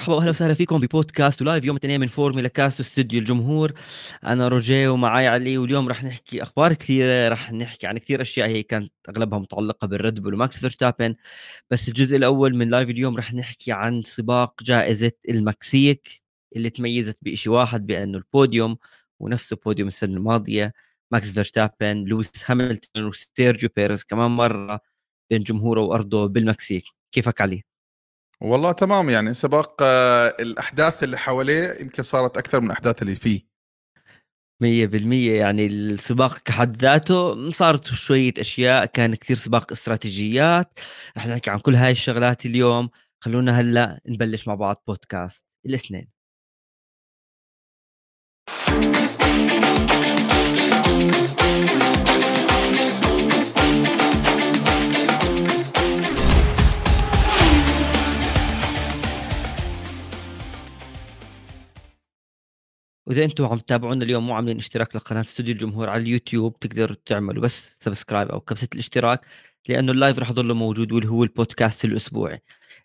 [0.00, 3.72] مرحبا وأهلا وسهلا فيكم ببودكاست و live يوم الاثنين من فورمولا كاست واستوديو الجمهور.
[4.24, 8.62] أنا روجيه ومعاي علي واليوم رح نحكي أخبار كثيرة رح نحكي عن كثير أشياء هي
[8.62, 11.14] كانت أغلبها متعلقة بال Red Bull وماكس فيرستابن.
[11.70, 16.22] بس الجزء الأول من live اليوم رح نحكي عن سباق جائزة المكسيك
[16.56, 18.76] اللي تميزت بشيء واحد بأنه البوديوم
[19.20, 20.72] ونفسه بوديوم السنة الماضية
[21.12, 24.80] ماكس فيرستابن لويس هاملتون وسيرجيو بيريز كمان مرة
[25.30, 26.84] بين جمهوره وأرضه بالمكسيك.
[27.12, 27.69] كيفك علي؟
[28.42, 33.50] والله تمام يعني سباق آه، الأحداث اللي حواليه يمكن صارت أكثر من الأحداث اللي فيه.
[34.62, 40.78] مية بالمية يعني السباق كحد ذاته صارت شوية أشياء كان كثير سباق استراتيجيات.
[41.16, 42.90] رح نحكي عن كل هاي الشغلات اليوم.
[43.20, 46.10] خلونا هلأ نبلش مع بعض بودكاست الاثنين.
[63.10, 67.42] وإذا أنتم عم تتابعونا اليوم مو عاملين اشتراك لقناة استوديو الجمهور على اليوتيوب تقدروا تعملوا
[67.42, 69.26] بس subscribe أو كبسة الاشتراك
[69.68, 72.42] لأنه ال live رح يضل موجود واللي هو البودكاست الأسبوعي.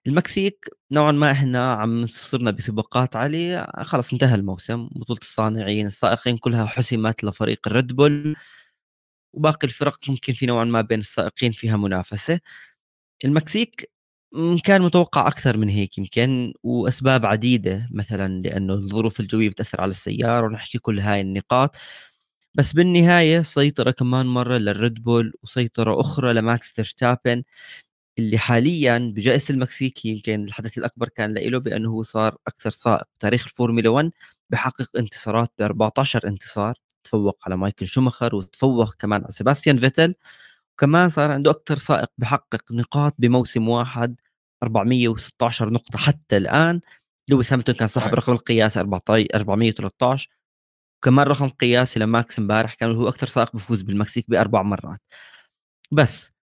[0.07, 6.65] المكسيك نوعا ما إحنا عم صرنا بسباقات عليه خلص انتهى الموسم بطولة الصانعين السائقين كلها
[6.65, 8.35] حسمت لفريق ال Red Bull
[9.33, 12.39] وباقي الفرق ممكن في نوعا ما بين السائقين فيها منافسة.
[13.25, 13.91] المكسيك
[14.63, 20.45] كان متوقع أكثر من هيك يمكن وأسباب عديدة مثلا لأنه الظروف الجوية بتأثر على السيارة
[20.47, 21.75] ونحكي كل هاي النقاط.
[22.55, 27.43] بس بالنهاية سيطرة كمان مرة للريد بول وسيطرة أخرى لماكس فيرستابن
[28.19, 33.43] اللي حاليا بجائزة المكسيك يمكن الحدث الأكبر كان له بأنه هو صار أكثر سائق بتاريخ
[33.45, 34.11] الفورمولا 1
[34.51, 40.15] بحقق انتصارات ب 14 انتصار تفوق على مايكل شومخر وتفوق كمان على سيباستيان فيتل
[40.73, 44.15] وكمان صار عنده أكثر سائق بحقق نقاط بموسم واحد.
[44.63, 45.97] 416 نقطة.
[45.97, 46.81] حتى الآن
[47.29, 50.29] لويس هاملتون كان صاحب رقم القياسي 413
[51.03, 54.99] وكمان رقم قياسي لماكس امبارح كان هو أكثر سائق بفوز بالمكسيك بأربع مرات.
[55.91, 56.33] بس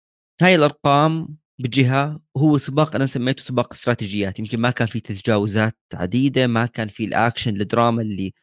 [0.43, 4.39] هاي الأرقام بجهة هو سباق أنا سميته سباق استراتيجيات.
[4.39, 8.34] يمكن ما كان في تجاوزات عديدة ما كان في ال action ال drama اللي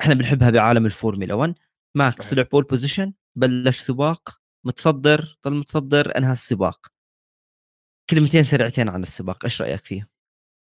[0.00, 1.54] إحنا بنحبها بعالم الفورمولا 1
[1.96, 6.86] ماكس طلع pole position بلش سباق متصدر ضل متصدر انهى السباق.
[8.10, 10.08] كلمتين سريعتين عن السباق إيش رأيك فيه؟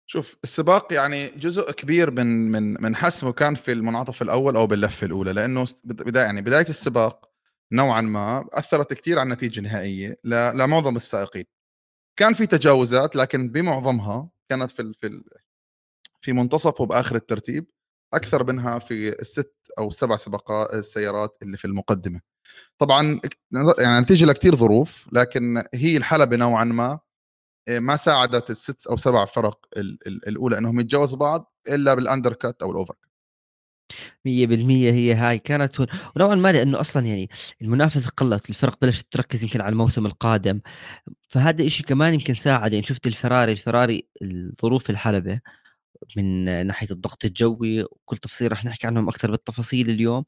[0.06, 5.06] شوف السباق يعني جزء كبير من من من حسمه كان في المنعطف الأول أو باللفة
[5.06, 7.30] الأولى لأنه بداية يعني بداية السباق
[7.72, 11.46] نوعا ما أثرت كثير على النتيجة النهائية لمعظم السائقين.
[12.20, 15.24] كان في تجاوزات لكن بمعظمها كانت في في
[16.22, 17.66] في منتصف وبآخر الترتيب
[18.14, 22.22] أكثر منها في الست أو سبع سباقات السيارات اللي في المقدمة.
[22.78, 23.20] طبعا
[23.80, 27.00] يعني نتيجة لكثير ظروف لكن هي الحلبة نوعا ما
[27.70, 29.66] ما ساعدت الست أو سبع فرق
[30.28, 32.96] الأولى إنهم يتجاوزوا بعض إلا بال undercut أو ال over
[34.26, 35.40] 100% هي هاي.
[35.40, 35.80] كانت
[36.16, 37.30] ونوعا ما لأنه أصلا يعني
[37.62, 40.62] المنافسة قلت الفرق بلشت تركز يمكن على الموسم القادم.
[41.30, 42.74] فهذا الشيء كمان يمكن ساعد.
[42.74, 45.40] يعني شفت الفراري الفراري الظروف الحلبة
[46.18, 50.24] من ناحية الضغط الجوي وكل تفصيل رح نحكي عنهم أكثر بالتفاصيل اليوم.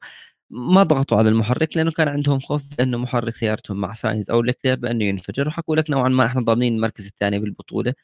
[0.54, 4.76] ما ضغطوا على المحرك لأنه كان عندهم خوف انه محرك سيارتهم مع ساينز أو لكلير
[4.76, 5.48] بأنه ينفجر.
[5.48, 7.94] وحكوا لك نوعا ما إحنا ضامنين المركز الثاني بالبطولة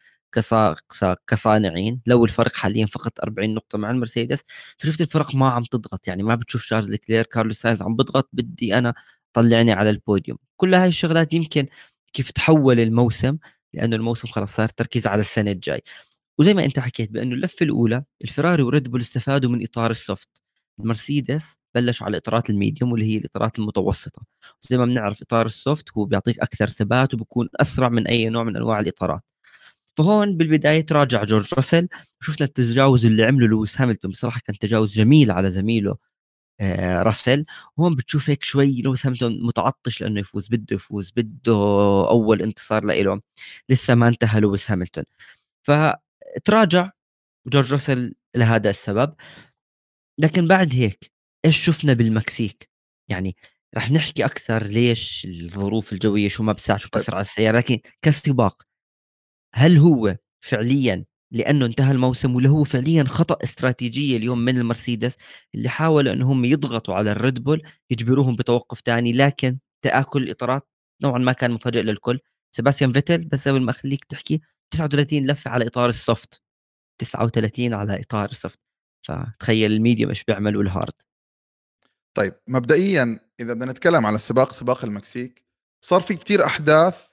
[1.27, 2.01] كصانعين.
[2.07, 4.43] لو الفرق حاليا فقط 40 نقطة مع المرسيدس
[4.79, 6.09] فشفت الفرق ما عم تضغط.
[6.09, 8.95] يعني ما بتشوف شارلز لكلير كارلوس ساينز عم بضغط بدي أنا
[9.33, 10.39] طلعني على البوديوم.
[10.57, 11.67] كل هاي الشغلات يمكن
[12.13, 13.39] كيف تحول الموسم
[13.75, 15.83] لأنه الموسم خلص صار تركيز على السنة الجاي.
[16.39, 20.29] وزي ما أنت حكيت بأنه اللفة الأولى الفراري وريد بول استفادوا من إطار ال soft.
[20.81, 24.23] المرسيدس بلشوا على الاطارات ال medium واللي هي الإطارات المتوسطة.
[24.71, 28.45] زي ما بنعرف إطار ال soft هو بيعطيك أكثر ثبات وبكون أسرع من أي نوع
[28.45, 29.23] من أنواع الإطارات.
[29.99, 31.89] فهون بالبداية تراجع جورج راسل
[32.21, 34.11] وشفنا التجاوز اللي عمله لويس هاملتون.
[34.11, 35.97] بصراحة كان تجاوز جميل على زميله
[36.61, 37.45] آه راسل.
[37.77, 41.53] وهون بتشوف هيك شوي لويس هاملتون متعطش لأنه يفوز بده يفوز بده
[42.11, 43.21] أول انتصار له
[43.71, 45.05] لسه ما انتهى لويس هاملتون.
[45.63, 46.91] فتراجع
[47.47, 49.15] جورج راسل لهذا السبب.
[50.19, 51.13] لكن بعد هيك
[51.45, 52.71] إيش شفنا بالمكسيك؟
[53.11, 53.37] يعني
[53.77, 58.63] رح نحكي أكثر ليش الظروف الجوية شو ما بتساعد شو بتأثر على السيارة لكن كسباق
[59.55, 65.17] هل هو فعليا لأنه انتهى الموسم ولا هو فعليا خطأ استراتيجية اليوم من المرسيدس
[65.55, 70.69] اللي حاولوا إنهم يضغطوا على الريد بول يجبروهم بتوقف ثاني لكن تآكل الإطارات
[71.03, 72.21] نوعا ما كان مفاجئ للكل.
[72.57, 76.43] سيباستيان فيتل بس قبل ما أخليك تحكي 39 لفة على إطار السوفت
[77.01, 78.59] 39 على إطار السوفت.
[79.03, 80.93] فتخيل ال medium إيش بيعمل وال hard
[82.19, 85.45] طيب مبدئيا إذا بدنا نتكلم على السباق سباق المكسيك
[85.85, 87.05] صار في كتير أحداث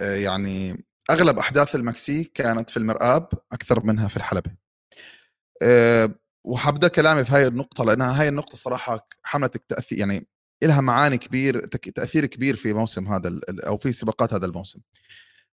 [0.00, 4.56] يعني أغلب أحداث المكسيك كانت في المرآب أكثر منها في الحلبة.
[6.44, 10.28] وحبدا كلامي في هاي النقطة لأنها هاي النقطة صراحة حملت تاثير يعني
[10.64, 14.80] لها معاني كبير تأثير كبير في موسم هذا أو في سباقات هذا الموسم.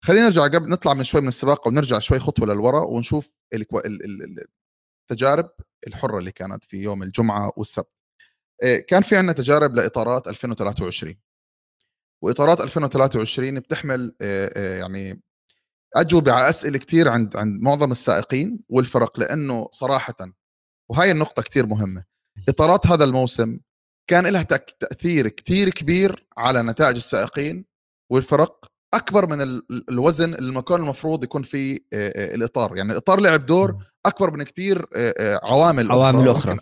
[0.05, 3.35] خلينا نرجع قبل نطلع من شوي من السباق ونرجع شوي خطوة للوراء ونشوف
[5.11, 5.51] التجارب
[5.87, 8.00] الحرة اللي كانت في يوم الجمعة والسبت.
[8.89, 11.15] كان في عندنا تجارب لإطارات 2023
[12.23, 15.23] وإطارات 2023 بتحمل آه، آه، يعني
[15.97, 20.15] أجوبة على أسئلة كثير عند عند معظم السائقين والفرق لأنه صراحة
[20.91, 22.05] وهي النقطة كثير مهمة
[22.49, 23.59] إطارات هذا الموسم
[24.07, 27.65] كان لها تأثير كثير كبير على نتائج السائقين
[28.11, 32.77] والفرق أكبر من الوزن اللي كان المفروض يكون فيه الإطار.
[32.77, 34.87] يعني الإطار لعب دور أكبر من كثير
[35.43, 36.59] عوامل عوامل أخرى, أخرى.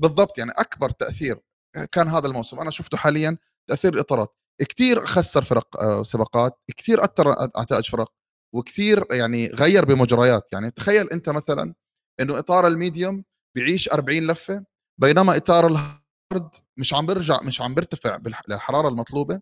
[0.00, 1.40] بالضبط يعني أكبر تأثير
[1.92, 2.60] كان هذا الموسم.
[2.60, 3.38] أنا شفته حاليا
[3.68, 4.36] تأثير الإطارات.
[4.68, 8.12] كثير خسر فرق سباقات كثير أثر نتائج فرق
[8.54, 10.48] وكثير يعني غير بمجريات.
[10.52, 11.74] يعني تخيل أنت مثلا
[12.20, 13.24] إنه إطار ال medium
[13.56, 14.64] بيعيش 40 لفة
[15.00, 19.40] بينما إطار ال hard مش عم بيرجع مش عم بيرتفع بالحراره المطلوبة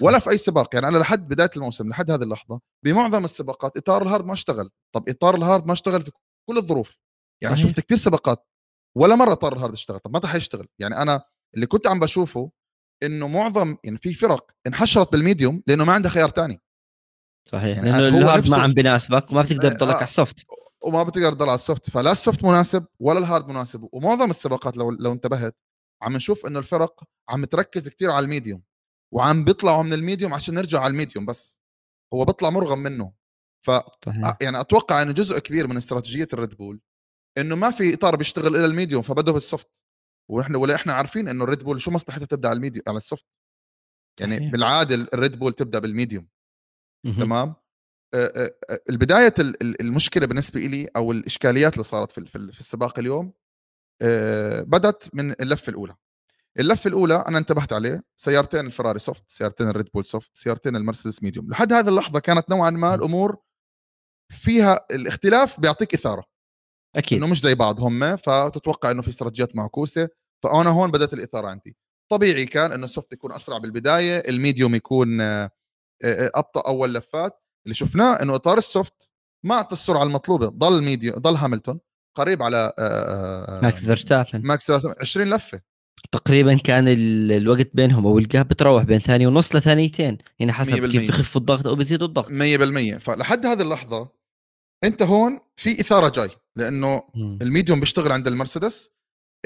[0.00, 0.74] ولا في أي سباق.
[0.74, 4.70] يعني أنا لحد بداية الموسم لحد هذه اللحظة بمعظم السباقات إطار ال hard ما اشتغل.
[4.94, 6.10] طب إطار ال hard ما اشتغل في
[6.50, 6.98] كل الظروف.
[7.42, 7.68] يعني صحيح.
[7.68, 8.46] شفت كثير سباقات
[8.94, 11.24] ولا مرة اطار ال hard اشتغل طب متى حيشتغل يعني أنا
[11.54, 12.50] اللي كنت عم بشوفه
[13.02, 16.60] إنه معظم يعني في فرق انحشرت بال medium لأنه ما عندها خيار تاني.
[17.48, 17.76] صحيح.
[17.76, 19.94] يعني لأنه ال hard ما عم بناسبك وما بتقدر تضلك آه.
[19.94, 20.44] على السوفت.
[20.82, 21.90] وما بتقدر تضل على ال soft.
[21.90, 23.88] فلا ال soft مناسب ولا ال hard مناسب.
[23.92, 25.56] ومعظم السباقات لو لو انتبهت
[26.02, 28.62] عم نشوف إنه الفرق عم تركز كثير على ال medium.
[29.14, 31.60] وعم بيطلعوا من ال medium عشان نرجع على ال medium بس.
[32.14, 33.12] هو بيطلع مرغم منه.
[33.66, 33.70] ف
[34.40, 36.80] يعني أتوقع إنه جزء كبير من استراتيجية الريد بول
[37.38, 39.84] إنه ما في إطار بيشتغل إلا ال medium فبدوا بال soft
[40.30, 43.02] وإحنا ولا إحنا عارفين إنه الريد بول شو مصلحتها تبدأ على ال medium على ال
[43.02, 43.26] soft
[44.20, 44.52] يعني صحيح.
[44.52, 46.28] بالعاده الريد بول تبدأ بال medium.
[47.04, 47.54] تمام؟
[48.90, 53.32] البداية المشكلة بالنسبة لي أو الإشكاليات اللي صارت في في السباق اليوم
[54.62, 55.96] بدت من اللفة الأولى.
[56.58, 61.50] اللفة الأولى أنا انتبهت عليه سيارتين الفراري soft سيارتين الريد بول soft سيارتين المرسيدس medium
[61.50, 63.38] لحد هذه اللحظة كانت نوعا ما الأمور
[64.32, 66.31] فيها الاختلاف بيعطيك إثارة.
[66.96, 67.18] أكيد.
[67.18, 70.08] إنه مش زي بعض هم فتتوقع إنه في استراتيجيات معكوسة.
[70.42, 71.76] فأنا هون بدأت الاثاره عندي.
[72.10, 75.20] طبيعي كان إنه ال soft يكون أسرع بالبداية ال medium يكون
[76.02, 77.42] أبطأ أول لفات.
[77.66, 79.12] اللي شفناه إنه إطار ال soft
[79.44, 80.46] ما أعطى السرعة المطلوبة.
[80.46, 81.80] ضل medium ضل هاملتون
[82.16, 82.72] قريب على
[83.62, 84.42] ماكس فيرستابن.
[84.46, 85.60] ماكس 20 لفة.
[86.12, 90.18] تقريبا كان الوقت بينهم أو ال gap بتروح بين ثانية ونص لثانيتين.
[90.38, 92.28] يعني حسب كيف بخف الضغط أو بيزيد الضغط.
[92.30, 94.21] 100% فلحد هذه اللحظة
[94.84, 97.02] انت هون في إثارة جاي لأنه.
[97.16, 98.90] ال medium بيشتغل عند المرسيدس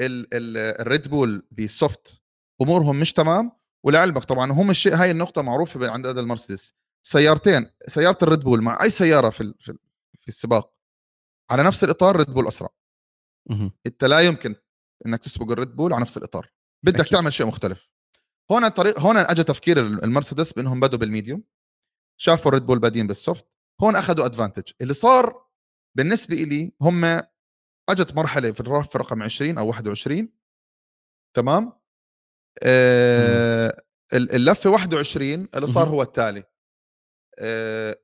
[0.01, 2.21] الريد بول بال soft
[2.61, 3.51] أمورهم مش تمام
[3.85, 6.73] ولعلمك طبعا هم الشيء هاي النقطة معروفة عند هذا المرسيدس.
[7.03, 10.73] سيارتين سيارة الريد بول مع أي سيارة في في السباق
[11.49, 12.69] على نفس الإطار ريد بول أسرع.
[13.87, 14.55] أنت لا يمكن
[15.05, 16.51] إنك تسبق الريد بول على نفس الإطار.
[16.83, 17.11] بدك أكيد.
[17.11, 17.89] تعمل شيء مختلف.
[18.51, 21.43] هون الطريق هون أجى تفكير المرسيدس بأنهم بدوا بال medium.
[22.19, 23.45] شافوا الريد بول بادين بال soft
[23.81, 25.47] هون أخذوا advantage اللي صار
[25.97, 27.05] بالنسبة لي هم
[27.89, 30.29] أجت مرحلة في اللاف رقم 20 أو 21
[31.35, 31.73] تمام؟
[32.63, 33.83] آه
[34.13, 36.43] اللفة 21 اللي صار هو التالي.
[37.39, 38.01] آه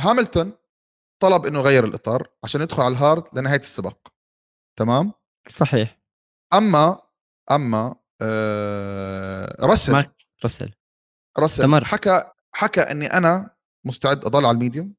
[0.00, 0.52] هاملتون
[1.22, 4.08] طلب إنه يغير الإطار عشان يدخل على ال hard لنهاية السباق
[4.78, 5.12] تمام؟
[5.48, 6.00] صحيح.
[6.52, 7.02] اما
[7.50, 10.04] أما آه رسل
[10.44, 10.72] رسل
[11.38, 11.84] رسل.
[11.84, 13.56] حكى حكى إني أنا
[13.86, 14.94] مستعد أضل على ال medium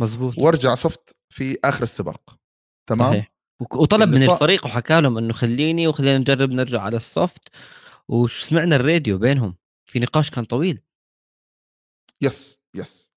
[0.00, 2.38] مزبوط وأرجع soft في آخر السباق.
[2.88, 3.32] تمام؟ صحيح.
[3.60, 7.48] وطلب من الفريق وحكى لهم إنه خليني وخلينا نجرب نرجع على ال soft
[8.08, 9.56] وسمعنا الراديو بينهم.
[9.90, 10.82] في نقاش كان طويل.
[12.22, 13.12] yes yes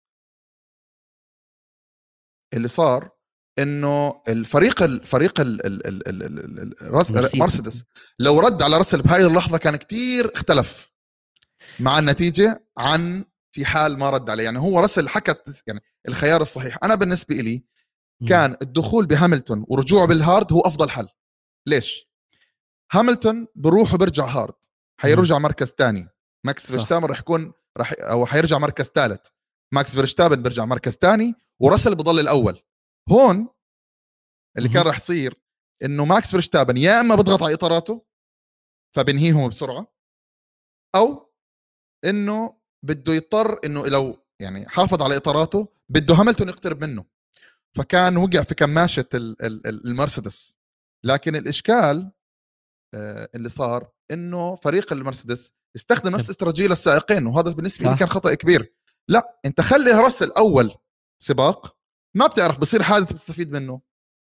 [2.53, 3.12] اللي صار
[3.60, 5.41] إنه الفريق الفريق
[7.36, 7.84] مرسيدس
[8.20, 10.91] لو رد على رسل بهاي اللحظة كان كتير اختلف
[11.79, 14.43] مع النتيجة عن في حال ما رد عليه.
[14.43, 16.77] يعني هو رسل حكت يعني الخيار الصحيح.
[16.84, 17.63] أنا بالنسبة لي
[18.29, 21.08] كان الدخول بهاملتون ورجوعه بال hard هو أفضل حل.
[21.67, 22.12] ليش؟
[22.91, 24.53] هاملتون بروح وبرجع hard.
[25.01, 26.10] حيرجع مركز ثاني
[26.46, 29.27] ماكس فيرستابن رح يكون رح أو حيرجع مركز ثالث
[29.74, 32.62] ماكس فيرستابن بيرجع مركز ثاني ورسل بضل الأول.
[33.10, 33.50] هون
[34.58, 35.41] اللي كان راح يصير
[35.84, 38.05] إنه ماكس فيرستابن يا إما بضغط على إطاراته
[38.96, 39.93] فبنهيهم بسرعة
[40.96, 41.34] أو
[42.05, 47.05] إنه بده يضطر إنه لو يعني حافظ على إطاراته بده هاملتون يقترب منه.
[47.77, 50.57] فكان وقع في كماشة المرسيدس.
[51.03, 52.11] لكن الإشكال
[52.93, 58.33] آه، اللي صار إنه فريق المرسيدس استخدم نفس استراتيجية للسائقين وهذا بالنسبة لي كان خطأ
[58.33, 58.73] كبير.
[59.07, 60.75] لا أنت خلي راسل اول
[61.23, 61.77] سباق
[62.15, 63.81] ما بتعرف بصير حادث بتستفيد منه.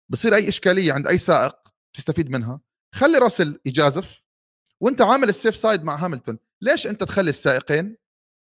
[0.08, 1.56] بصير أي إشكالية عند أي سائق
[1.96, 2.60] تستفيد منها.
[2.94, 4.22] خلي راسل يجازف
[4.80, 6.38] وأنت عامل ال safe side مع هاملتون.
[6.60, 7.96] ليش أنت تخلي السائقين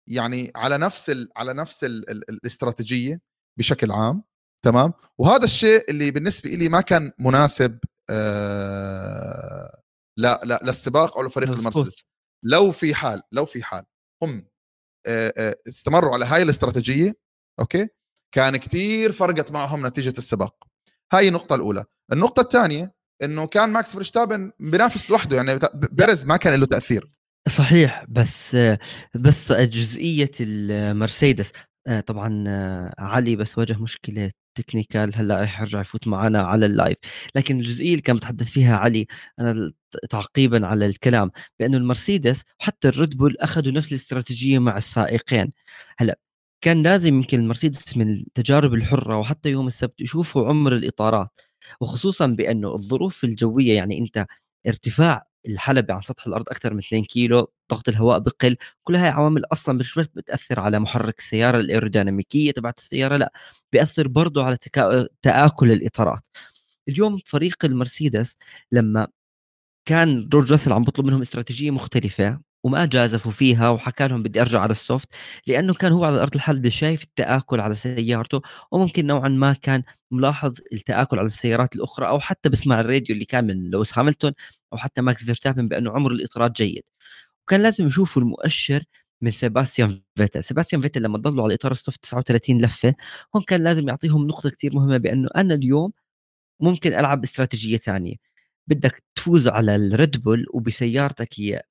[0.08, 3.20] يعني على نفس ال على نفس ال ال الاستراتيجية
[3.58, 4.22] بشكل عام
[4.64, 7.78] تمام؟ وهذا الشيء اللي بالنسبة لي ما كان مناسب
[8.10, 9.82] آه
[10.16, 12.02] لا لا للسباق أو لفريق المرسيدس.
[12.44, 13.84] لو في حال لو في حال
[14.22, 14.48] هم
[15.06, 17.12] آه آه استمروا على هاي الاستراتيجية
[17.60, 17.88] أوكي؟
[18.34, 20.64] كان كثير فرقت معهم نتيجة السباق.
[21.12, 21.84] هاي النقطة الأولى.
[22.12, 27.08] النقطة الثانية إنه كان ماكس فرشتابن بينافس لوحده يعني بيرز ما كان له تأثير.
[27.48, 28.56] صحيح بس
[29.14, 31.52] بس جزئية المرسيدس
[31.86, 36.71] آه، طبعا آه، علي بس واجه مشكلة technical هلأ رح يرجع يفوت معنا على ال
[36.71, 36.96] live.
[37.34, 39.06] لكن الجزئية اللي كان متحدث فيها علي
[39.40, 39.72] أنا
[40.10, 41.30] تعقيبا على الكلام
[41.60, 45.52] بأنه المرسيدس وحتى الريد بول أخذوا نفس الاستراتيجية مع السائقين.
[45.98, 46.18] هلأ
[46.64, 51.40] كان لازم يمكن المرسيدس من التجارب الحرة وحتى يوم السبت يشوفوا عمر الإطارات
[51.80, 54.26] وخصوصا بأنه الظروف الجوية يعني أنت
[54.68, 59.42] ارتفاع الحلبة عن سطح الأرض أكثر من 2 كيلو ضغط الهواء بقل كل هاي عوامل
[59.52, 63.32] أصلا مش بس بتأثر على محرك السيارة الأيروديناميكية تبعت السيارة لأ
[63.72, 65.08] بيأثر برضه على تكا...
[65.22, 66.22] تآكل الإطارات.
[66.88, 68.36] اليوم فريق المرسيدس
[68.72, 69.08] لما
[69.88, 74.60] كان جورج راسل عم بطلب منهم استراتيجية مختلفة وما جازفوا فيها وحكى لهم بدي أرجع
[74.60, 75.08] على ال soft
[75.46, 78.40] لأنه كان هو على أرض الحلبة شايف التآكل على سيارته
[78.72, 83.46] وممكن نوعا ما كان ملاحظ التآكل على السيارات الأخرى أو حتى بسمع الراديو اللي كان
[83.46, 84.32] من لويس هاملتون
[84.72, 86.82] أو حتى ماكس فيرستابن بأنه عمر الاطارات جيد.
[87.44, 88.82] وكان لازم يشوفوا المؤشر
[89.22, 90.44] من سيباستيان فيتل.
[90.44, 92.94] سيباستيان فيتل لما ضلوا على إطار ال soft 39 لفة
[93.36, 95.92] هون كان لازم يعطيهم نقطة كثير مهمة بأنه أنا اليوم
[96.60, 98.16] ممكن ألعب باستراتيجيه ثانية.
[98.68, 101.62] بدك تفوز على الريد بول وبسيارتك هي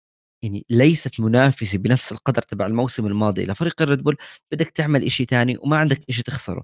[0.44, 4.18] يعني ليست منافسة بنفس القدر تبع الموسم الماضي لفريق الريد بول
[4.52, 6.64] بدك تعمل شيء ثاني وما عندك شيء تخسره.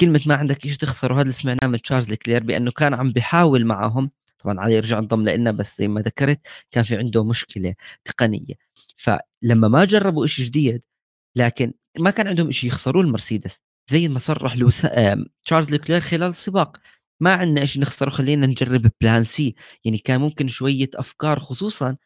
[0.00, 3.66] كلمة ما عندك شيء تخسره هذا اللي سمعناه من تشارلز لكلير بأنه كان عم بيحاول
[3.66, 7.74] معهم طبعا علي يرجع انضم لنا بس زي ما ذكرت كان في عنده مشكلة
[8.04, 8.54] تقنية.
[8.96, 10.82] فلما ما جربوا شيء جديد
[11.36, 13.60] لكن ما كان عندهم شيء يخسروه المرسيدس
[13.90, 14.86] زي ما صرح لوس
[15.44, 16.76] تشارلز لكلير خلال السباق.
[17.20, 21.96] ما عندنا شيء نخسره خلينا نجرب plan C يعني كان ممكن شوية أفكار خصوصا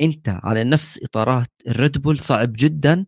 [0.00, 3.06] أنت على نفس إطارات الريد بول صعب جدا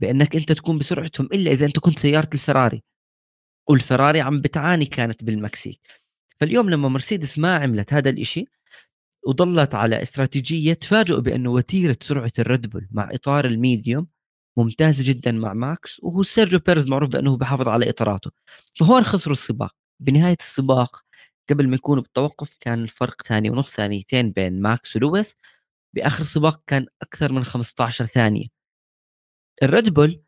[0.00, 2.82] بأنك أنت تكون بسرعتهم إلا إذا أنت كنت سيارة الفراري.
[3.68, 5.80] والفراري عم بتعاني كانت بالمكسيك.
[6.40, 8.46] فاليوم لما مرسيدس ما عملت هذا الإشي
[9.26, 14.06] وضلت على استراتيجية تفاجئوا بأنه وتيرة سرعة الريد بول مع إطار ال medium
[14.58, 18.30] ممتازة جدا مع ماكس وهو سيرجيو بيرز معروف بأنه بحافظ على إطاراته.
[18.80, 19.76] فهون خسروا السباق.
[20.00, 21.04] بنهاية السباق
[21.50, 25.36] قبل ما يكونوا بالتوقف كان الفرق ثانية ونص ثانيتين بين ماكس ولويس.
[25.94, 28.46] بآخر سباق كان أكثر من 15 ثانية.
[29.62, 30.22] الريد بول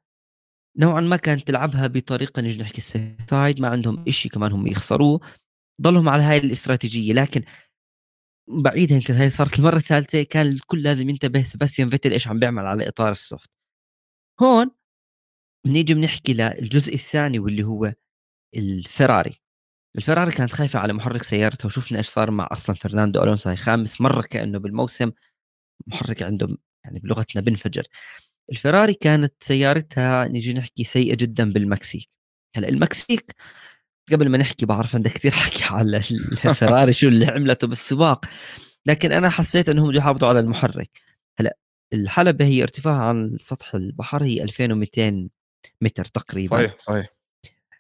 [0.78, 2.81] نوعا ما كانت تلعبها بطريقة نجي نحكي
[3.30, 5.21] side ما عندهم شيء كمان هم يخسروه.
[5.83, 7.42] ضلهم على هاي الاستراتيجية لكن
[8.49, 12.66] بعيدا يمكن هاي صارت المرة الثالثة كان الكل لازم ينتبه سباستيان فيتل إيش عم بيعمل
[12.66, 13.50] على إطار ال soft.
[14.42, 14.71] هون
[15.66, 17.95] بنيجي بنحكي للجزء الثاني واللي هو
[18.57, 19.42] الفراري
[19.97, 24.00] الفراري كانت خايفة على محرك سيارتها وشفنا إيش صار مع أصلا فرناندو ألونسو هاي خامس
[24.00, 25.12] مرة كأنه بالموسم
[25.86, 27.82] محرك عندهم يعني بلغتنا بنفجر.
[28.50, 32.08] الفراري كانت سيارتها نيجي نحكي سيئة جدا بالمكسيك.
[32.56, 33.34] هلأ المكسيك
[34.12, 38.24] قبل ما نحكي بعرف عندك كثير حكي على الفراري شو اللي عملته بالسباق.
[38.86, 40.90] لكن أنا حسيت إنهم بده يحافظوا على المحرك.
[41.40, 41.56] هلأ
[41.92, 45.28] الحلبة هي ارتفاعها عن سطح البحر هي 2200
[45.80, 46.48] متر تقريبا.
[46.48, 47.06] صحيح صحيح.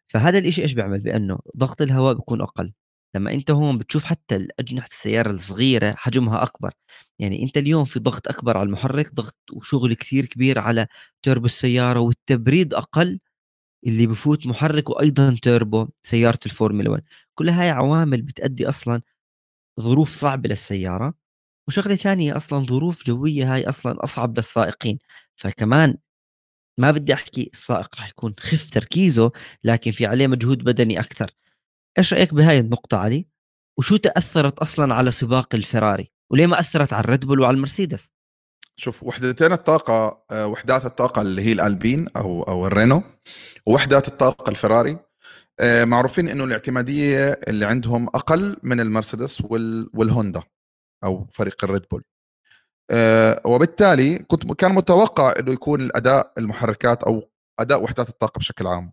[0.06, 2.72] فهذا الإشي إيش بيعمل؟ بأنه ضغط الهواء بيكون أقل.
[3.14, 6.70] لما أنت هون بتشوف حتى أجنحة السيارة الصغيرة حجمها أكبر.
[7.18, 10.86] يعني أنت اليوم في ضغط أكبر على المحرك ضغط وشغل كثير كبير على
[11.22, 13.20] توربو السيارة والتبريد أقل
[13.86, 17.04] اللي بفوت محرك وأيضا توربو سيارة الفورمولا 1
[17.34, 19.02] كل هاي عوامل بتأدي أصلا
[19.80, 21.14] ظروف صعبة للسيارة
[21.68, 24.98] وشغلة ثانية أصلا ظروف جوية هاي أصلا أصعب للسائقين.
[25.36, 25.96] فكمان
[26.78, 29.32] ما بدي أحكي السائق راح يكون خف تركيزه
[29.64, 31.30] لكن في عليه مجهود بدني أكثر.
[31.98, 33.26] إيش رأيك بهاي النقطة علي؟
[33.78, 38.12] وشو تأثرت أصلا على سباق الفراري؟ وليه ما أثرت على الريد بول وعلى المرسيدس؟
[38.76, 43.02] شوف وحدتين الطاقة آه، وحدات الطاقة اللي هي الألبين أو أو الرينو
[43.66, 44.98] ووحدات الطاقة الفراري.
[45.60, 49.42] آه، معروفين إنه الاعتمادية اللي عندهم أقل من المرسيدس
[49.94, 50.42] والهوندا
[51.04, 52.04] أو فريق الريد بول.
[52.90, 57.30] آه، وبالتالي كنت كان متوقع إنه يكون الأداء المحركات أو
[57.60, 58.92] أداء وحدات الطاقة بشكل عام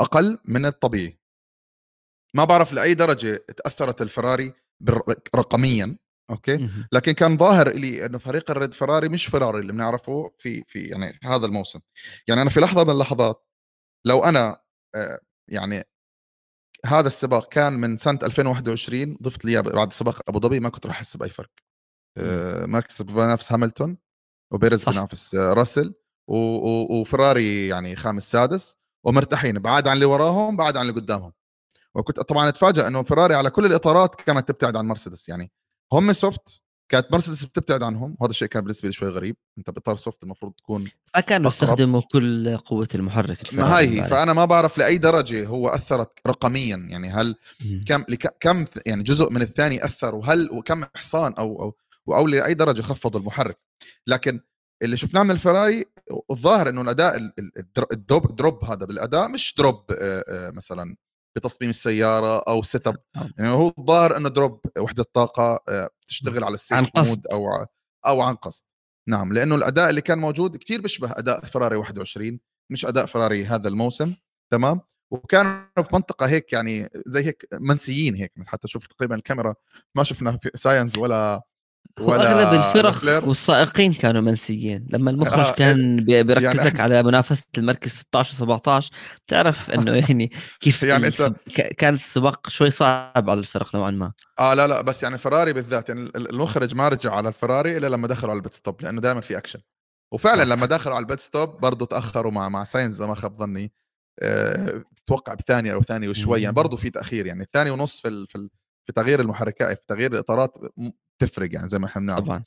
[0.00, 1.21] أقل من الطبيعي.
[2.36, 4.52] ما بعرف لأي درجة تأثرت الفراري
[5.36, 5.96] رقميا
[6.30, 6.56] أوكي؟
[6.92, 11.18] لكن كان ظاهر لي إنه فريق الريد فراري مش فراري اللي بنعرفه في في يعني
[11.24, 11.80] هذا الموسم.
[12.28, 13.46] يعني أنا في لحظة من اللحظات
[14.06, 14.60] لو أنا
[14.94, 15.84] آه، يعني
[16.86, 20.96] هذا السباق كان من سنة 2021 ضفت لي بعد سباق أبو ظبي ما كنت راح
[20.96, 21.50] أحس بأي فرق.
[22.18, 23.98] آه، ماكس بنافس هاملتون
[24.52, 25.94] وبيرز بنافس راسل
[26.30, 31.32] وفراري يعني خامس سادس ومرتاحين بعاد عن اللي وراهم بعد عن اللي قدامهم.
[31.94, 35.28] وكنت طبعا اتفاجئ إنه فراري على كل الإطارات كانت تبتعد عن مرسيدس.
[35.28, 35.50] يعني
[35.92, 38.16] هم soft كانت مرسيدس بتبتعد عنهم.
[38.20, 39.36] وهذا الشيء كان بالنسبة لي شوي غريب.
[39.58, 44.32] أنت باطار soft المفروض تكون ما كانوا يستخدموا كل قوة المحرك ما هاي هي فأنا
[44.32, 46.86] ما بعرف لأي درجة هو أثرت رقميا.
[46.88, 47.36] يعني هل
[47.86, 48.04] كم
[48.40, 51.74] كم يعني جزء من الثاني أثر؟ وهل وكم حصان أو
[52.08, 53.58] أو أو لأي درجة خفضوا المحرك.
[54.06, 54.40] لكن
[54.82, 55.86] اللي شفناه من الفراري
[56.30, 57.32] الظاهر إنه الأداء
[57.92, 59.84] ال drop drop هذا بالأداء مش drop
[60.28, 60.96] مثلا
[61.36, 62.96] بتصميم السيارة أو setup
[63.38, 65.60] يعني هو الظاهر إنه drop وحدة طاقة
[66.06, 67.66] تشتغل على ال safe mode أو
[68.06, 68.64] أو عن قصد.
[69.08, 73.68] نعم لأنه الأداء اللي كان موجود كتير بيشبه أداء فراري 21 مش أداء فراري هذا
[73.68, 74.14] الموسم.
[74.52, 74.80] تمام؟
[75.12, 79.54] وكانوا بمنطقة هيك يعني زي هيك منسيين هيك حتى شوف تقريبا الكاميرا
[79.94, 81.42] ما شفنا في ساينز ولا
[82.00, 84.86] ولا أغلب الفرق والسائقين كانوا منسيين.
[84.90, 88.90] لما المخرج آه كان بيركز يعني لك على منافسة المركز 16 و 17
[89.26, 91.32] تعرف إنه يعني كيف يعني أنت
[91.78, 94.12] كان السباق شوي صعب على الفرق نوعا ما.
[94.38, 98.08] آه لا لا بس يعني فراري بالذات يعني المخرج ما رجع على الفراري إلا لما
[98.08, 99.60] دخلوا على ال pit stop لأنه دائما في أكشن.
[100.12, 103.36] وفعلا لما دخلوا على ال pit stop برضه تأخروا مع مع ساينز إذا ما خاب
[103.38, 103.72] ظني.
[104.20, 108.48] أه بتوقع بثانية أو ثانية وشوي يعني برضه في تأخير يعني الثانية ونص في في
[108.84, 110.58] في تغيير المحركات في تغيير الإطارات
[111.24, 112.24] تفرق يعني زي ما إحنا بنعرف.
[112.24, 112.44] طبعا.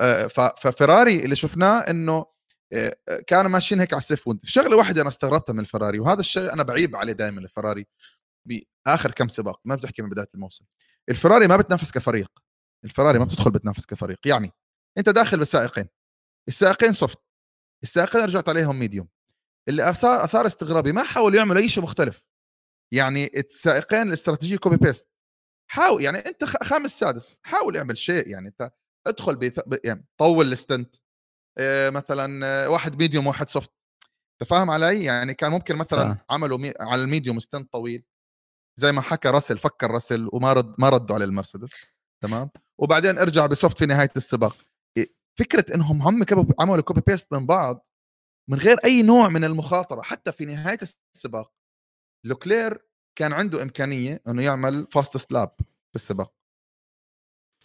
[0.00, 0.26] آه،
[0.60, 2.26] ففراري اللي شفناه إنه
[2.72, 2.96] آه،
[3.26, 6.52] كانوا ماشيين هيك على ال safe mode شغلة واحدة أنا استغربتها من الفراري وهذا الشيء
[6.52, 7.86] أنا بعيب عليه دائما الفراري
[8.48, 10.64] بآخر كم سباق ما بتحكي من بداية الموسم.
[11.08, 12.30] الفراري ما بتنافس كفريق.
[12.84, 14.18] الفراري ما بتدخل بتنافس كفريق.
[14.26, 14.52] يعني
[14.98, 15.88] أنت داخل بسائقين
[16.48, 17.18] السائقين soft
[17.82, 19.08] السائقين رجعت عليهم medium
[19.68, 22.24] اللي أثار أثار استغرابي ما حاولوا يعملوا أي شيء مختلف.
[22.92, 25.08] يعني السائقين الاستراتيجية copy paste
[25.70, 28.72] حاول يعني أنت خامس سادس حاول اعمل شيء يعني أنت
[29.06, 29.60] ادخل pit...
[29.84, 30.96] يعني طول ال stint
[31.58, 33.70] إيه مثلا واحد medium واحد soft
[34.42, 36.24] أنت فاهم علي؟ يعني كان ممكن مثلا آه.
[36.30, 36.72] عملوا مي...
[36.80, 38.04] على ال medium stint طويل
[38.78, 41.86] زي ما حكى راسل فكر راسل وما رد ما ردوا على المرسيدس
[42.22, 44.56] تمام؟ وبعدين ارجع ب soft في نهاية السباق.
[45.38, 46.24] فكرة إنهم هم
[46.60, 47.86] عملوا copy paste من بعض
[48.50, 50.78] من غير أي نوع من المخاطرة حتى في نهاية
[51.14, 51.52] السباق
[52.24, 52.87] لوكلير
[53.18, 55.50] كان عنده إمكانية إنه يعمل fastest lap
[55.92, 56.34] بالسباق.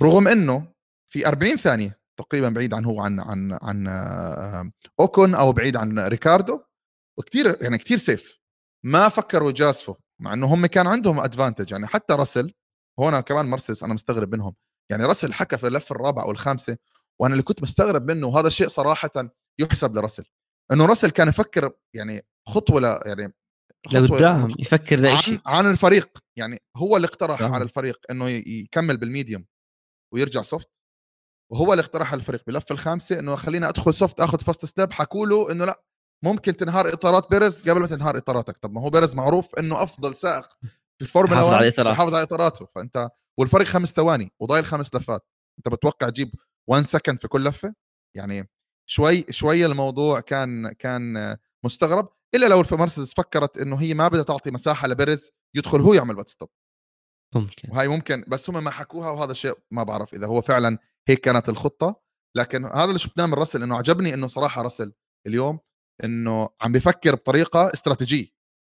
[0.02, 0.74] رغم إنه
[1.12, 6.62] في 40 ثانية تقريبا بعيد عن هو عن عن عن أوكون أو بعيد عن ريكاردو
[7.20, 8.40] وكثير يعني كثير safe
[8.86, 12.54] ما فكروا يجازفوا مع إنه هم كان عندهم advantage يعني حتى راسل
[13.00, 14.56] هون كمان مرسيدس أنا مستغرب منهم.
[14.92, 16.78] يعني راسل حكى في اللفه الرابعه أو الخامسة
[17.22, 20.26] وأنا اللي كنت مستغرب منه وهذا الشيء صراحة يحسب لراسل.
[20.72, 23.34] إنه راسل كان يفكر يعني خطوة يعني
[23.92, 27.52] لقدام يفكر عن, عن الفريق يعني هو اللي اقترح صح.
[27.52, 29.46] على الفريق إنه يكمل بال medium
[30.14, 30.70] ويرجع soft
[31.52, 35.28] وهو اللي اقترح على الفريق بلف الخامسة إنه خلينا أدخل soft آخذ fastest lap حكوا
[35.28, 35.84] له إنه لأ
[36.26, 38.58] ممكن تنهار إطارات بيرز قبل ما تنهار إطاراتك.
[38.58, 40.50] طب ما هو بيرز معروف إنه أفضل سائق
[40.98, 42.66] في الفورمولا 1 يحافظ على إطاراته.
[42.76, 45.28] فأنت والفريق خمس ثواني وضايل خمس لفات.
[45.60, 46.36] أنت بتوقع تجيب
[46.70, 47.74] 1 second في كل لفة؟
[48.18, 48.50] يعني
[48.90, 52.10] شوي شوي الموضوع كان كان مستغرب.
[52.36, 56.30] إلا لو مرسيدس فكرت إنه هي ما بدها تعطي مساحة لبيرز يدخل هو يعمل pit
[56.30, 56.50] stop
[57.36, 57.70] ممكن.
[57.72, 61.50] وهي ممكن بس هم ما حكوها وهذا الشيء ما بعرف إذا هو فعلا هيك كانت
[61.50, 62.04] الخطة.
[62.38, 64.94] لكن هذا اللي شفناه من راسل إنه عجبني إنه صراحة راسل
[65.28, 65.60] اليوم
[66.04, 68.28] إنه عم بفكر بطريقة استراتيجية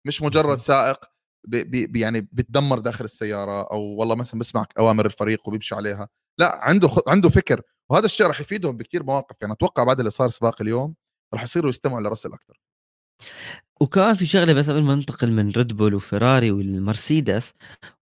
[0.06, 1.04] مش مجرد سائق
[1.48, 6.08] بي بي يعني بتدمر داخل السيارة أو والله مثلا بسمع أوامر الفريق وبيمشي عليها.
[6.38, 6.98] لا عنده خ...
[7.08, 9.36] عنده فكر وهذا الشيء راح يفيدهم بكثير مواقف.
[9.40, 10.94] يعني أتوقع بعد اللي صار سباق اليوم
[11.34, 12.60] راح يصيروا يستمعوا لراسل أكثر
[13.80, 17.52] وكمان في شغلة بس قبل ما ننتقل من ريد بول وفيراري والمرسيدس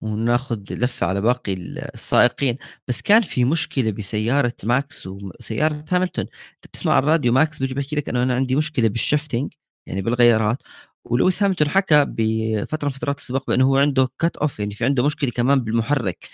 [0.01, 1.55] وناخذ لفة على باقي
[1.95, 7.97] السائقين بس كان في مشكلة بسيارة ماكس وسياره هاملتون أنت بتسمع الراديو ماكس بيجي بيحكي
[7.97, 9.53] لك إنه أنا عندي مشكلة بال shifting
[9.87, 10.59] يعني بالغيارات.
[11.05, 15.05] ولويس هاملتون حكى بفترة من فترات السباق بأنه هو عنده cut off يعني في عنده
[15.05, 16.29] مشكلة كمان بالمحرك.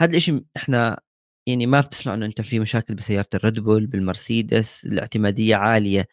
[0.00, 1.00] هذا الشيء إحنا
[1.48, 6.08] يعني ما بتسمع إنه أنت في مشاكل بسيارة الريد بول بالمرسيدس الاعتمادية عالية.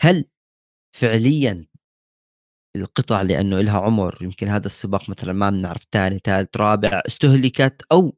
[0.00, 0.24] هل
[0.96, 1.66] فعليا
[2.76, 8.16] القطع لأنه لها عمر يمكن هذا السباق مثلا ما بنعرف ثاني ثالث رابع استهلكت أو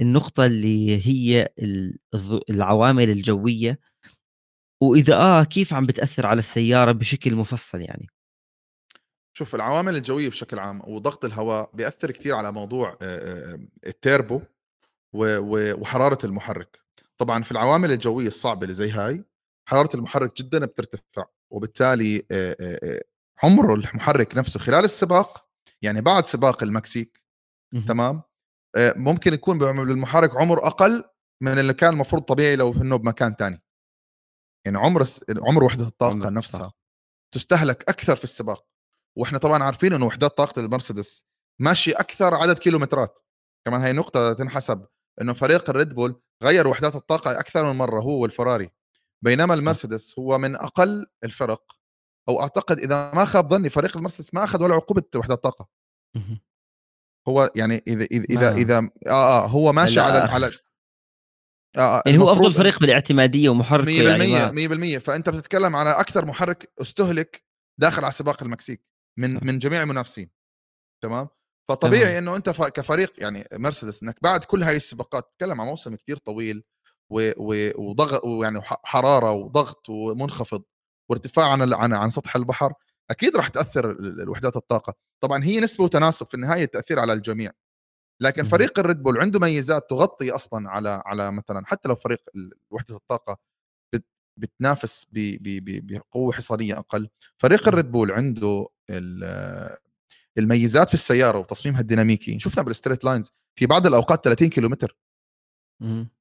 [0.00, 1.48] النقطة اللي هي
[2.50, 3.80] العوامل الجوية.
[4.82, 8.06] وإذا آه كيف عم بتأثر على السيارة بشكل مفصل يعني؟
[9.36, 12.98] شوف العوامل الجوية بشكل عام وضغط الهواء بيأثر كثير على موضوع
[13.86, 14.42] التيربو
[15.12, 16.80] وحرارة المحرك.
[17.18, 19.24] طبعا في العوامل الجوية الصعبة اللي زي هاي
[19.68, 21.24] حرارة المحرك جدا بترتفع.
[21.52, 22.26] وبالتالي
[23.42, 25.48] عمر المحرك نفسه خلال السباق
[25.82, 27.22] يعني بعد سباق المكسيك.
[27.88, 28.22] تمام؟
[28.76, 31.04] آه، ممكن يكون المحرك عمر أقل
[31.42, 33.62] من اللي كان المفروض طبيعي لو إنه بمكان تاني.
[34.66, 35.04] يعني عمر
[35.42, 36.72] عمر وحدة الطاقة نفسها.
[37.34, 38.66] تستهلك أكثر في السباق.
[39.18, 41.26] وإحنا طبعا عارفين إنه وحدات طاقة المرسيدس
[41.60, 43.18] ماشي أكثر عدد كيلومترات.
[43.66, 44.86] كمان هي نقطة تنحسب
[45.20, 48.70] إنه فريق الريد بول غير وحدات الطاقة أكثر من مرة هو والفراري.
[49.24, 51.76] بينما المرسيدس هو من أقل الفرق
[52.28, 55.68] أو أعتقد إذا ما خاب ظني فريق المرسيدس ما أخذ ولا عقوبة وحدات طاقة.
[57.28, 60.00] هو يعني إذا إذا إذا, إذا آه آه هو ماشي.
[60.00, 60.46] على على
[61.76, 65.90] آه آه يعني هو أفضل فريق بالاعتمادية ومحركه 100% يعني ما- 100% فأنت بتتكلم على
[65.90, 67.44] أكثر محرك استهلك
[67.80, 68.82] داخل على سباق المكسيك
[69.18, 69.46] من.
[69.46, 70.30] من جميع المنافسين
[71.04, 71.28] تمام
[71.70, 72.18] فطبيعي.
[72.18, 76.64] إنه أنت كفريق يعني مرسيدس إنك بعد كل هاي السباقات تتكلم عن موسم كتير طويل
[77.10, 80.62] وضغط ويعني حرارة وضغط ومنخفض
[81.10, 82.72] وارتفاع عن عن عن سطح البحر
[83.10, 87.12] أكيد راح تأثر ال- ال- وحدات الطاقة طبعا هي نسبة وتناسب في النهاية التاثير على
[87.12, 87.50] الجميع
[88.22, 88.44] لكن.
[88.44, 92.22] فريق الريد بول عنده ميزات تغطي أصلا على على مثلا حتى لو فريق
[92.70, 93.38] وحدة الطاقة
[93.94, 97.68] بت- بتنافس بقوة حصانيه أقل فريق.
[97.68, 99.76] الريد بول عنده ال-
[100.38, 104.96] الميزات في السيارة وتصميمها الديناميكي شفنا بال straight lines في بعض الأوقات 30 كيلومتر.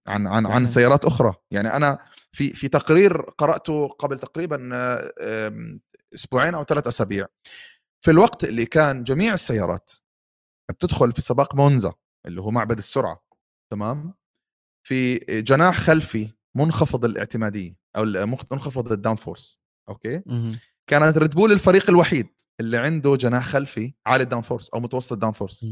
[0.07, 0.67] عن عن عن.
[0.67, 1.97] سيارات أخرى يعني أنا
[2.31, 5.79] في في تقرير قرأته قبل تقريبا آه،
[6.13, 7.25] أسبوعين أو ثلاث أسابيع
[8.05, 9.91] في الوقت اللي كان جميع السيارات
[10.71, 11.93] بتدخل في سباق مونزا
[12.25, 13.23] اللي هو معبد السرعة
[13.71, 14.13] تمام
[14.87, 18.05] في جناح خلفي منخفض الاعتمادية أو
[18.51, 19.59] منخفض ال downforce
[19.89, 20.21] okay.
[20.89, 22.27] كانت ريد بول الفريق الوحيد
[22.59, 25.63] اللي عنده جناح خلفي عالي ال downforce أو متوسط ال downforce.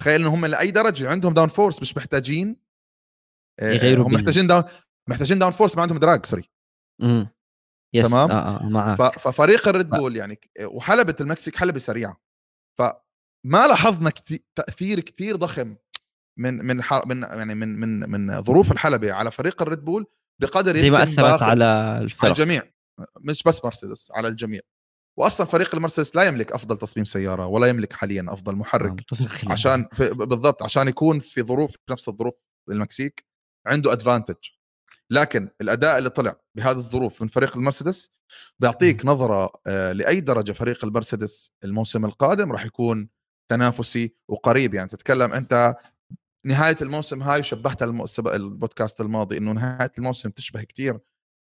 [0.00, 2.56] تخيل إن هم لأي درجة عندهم downforce مش محتاجين
[3.62, 4.62] يغيروا هم محتاجين down
[5.08, 6.50] محتاجين downforce ما عندهم drag sorry.
[7.02, 7.28] مم.
[7.94, 8.30] yes تمام.
[8.30, 12.20] آه آه معك ففريق الريد بول يعني وحلبة المكسيك حلبة سريعة.
[12.78, 14.12] فما لاحظنا
[14.54, 15.76] تأثير كتير ضخم
[16.38, 20.06] من من ح- من يعني من من من ظروف الحلبة على فريق الريد بول
[20.42, 22.28] بقدر زي ما أثرت على على الفرق.
[22.30, 22.62] الجميع.
[23.20, 24.60] مش بس مرسيدس على الجميع.
[25.18, 29.48] واصلا فريق المرسيدس لا يملك أفضل تصميم سيارة ولا يملك حاليا أفضل آه، محرك خلاف.
[29.52, 32.34] عشان بالضبط عشان يكون في ظروف نفس الظروف
[32.70, 33.25] المكسيك.
[33.66, 34.34] عنده advantage
[35.10, 38.10] لكن الأداء اللي طلع بهذه الظروف من فريق المرسيدس
[38.58, 43.08] بيعطيك نظرة آه، لأي درجة فريق المرسيدس الموسم القادم راح يكون
[43.50, 44.74] تنافسي وقريب.
[44.74, 45.74] يعني تتكلم أنت
[46.46, 47.84] نهاية الموسم هاي شبهتها
[48.34, 50.98] البودكاست الماضي إنه نهاية الموسم تشبه كتير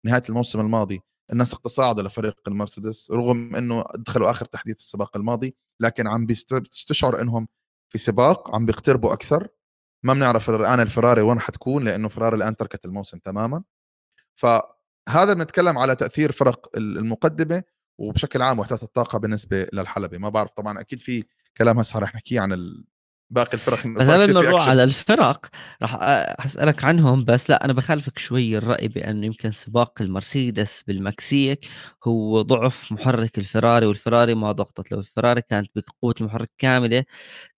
[0.06, 1.00] نهاية الموسم الماضي.
[1.32, 7.20] النسق تصاعد لفريق المرسيدس رغم إنه دخلوا آخر تحديث السباق الماضي لكن عم بيست- بتستشعر
[7.20, 7.48] إنهم
[7.92, 9.48] في سباق عم بيقتربوا أكثر.
[10.04, 13.62] ما بنعرف الان الفراري وين حتكون لأنه فراري الآن تركت الموسم تماما.
[14.34, 17.62] فهذا بنتكلم على تأثير فرق المقدمة
[17.98, 20.18] وبشكل عام وحدات الطاقة بالنسبة للحلبة.
[20.18, 21.24] ما بعرف طبعا أكيد في
[21.56, 22.52] كلام هسه رح نحكيه عن
[23.34, 24.68] باقي الفرق بس قبل ما نروح.
[24.68, 25.46] على الفرق.
[25.82, 25.96] راح
[26.44, 28.56] أسألك عنهم بس لا أنا بخالفك شوي.
[28.58, 31.68] الرأي بانه يمكن سباق المرسيدس بالمكسيك
[32.04, 37.04] هو ضعف محرك الفراري والفراري ما ضغطت لو الفراري كانت بقوة المحرك كاملة.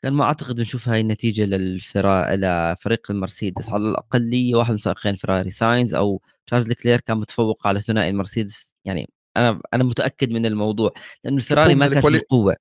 [0.03, 3.71] كان ما أعتقد بنشوف هاي النتيجة للفرا لفريق المرسيدس.
[3.71, 8.73] على الأقلية واحد من سائقين فراري ساينز أو تشارلز لوكلير كان متفوق على ثنائي المرسيدس.
[8.85, 10.91] يعني أنا أنا متأكد من الموضوع
[11.25, 12.57] لأنه الفراري ما كانت ال quali- بالقوه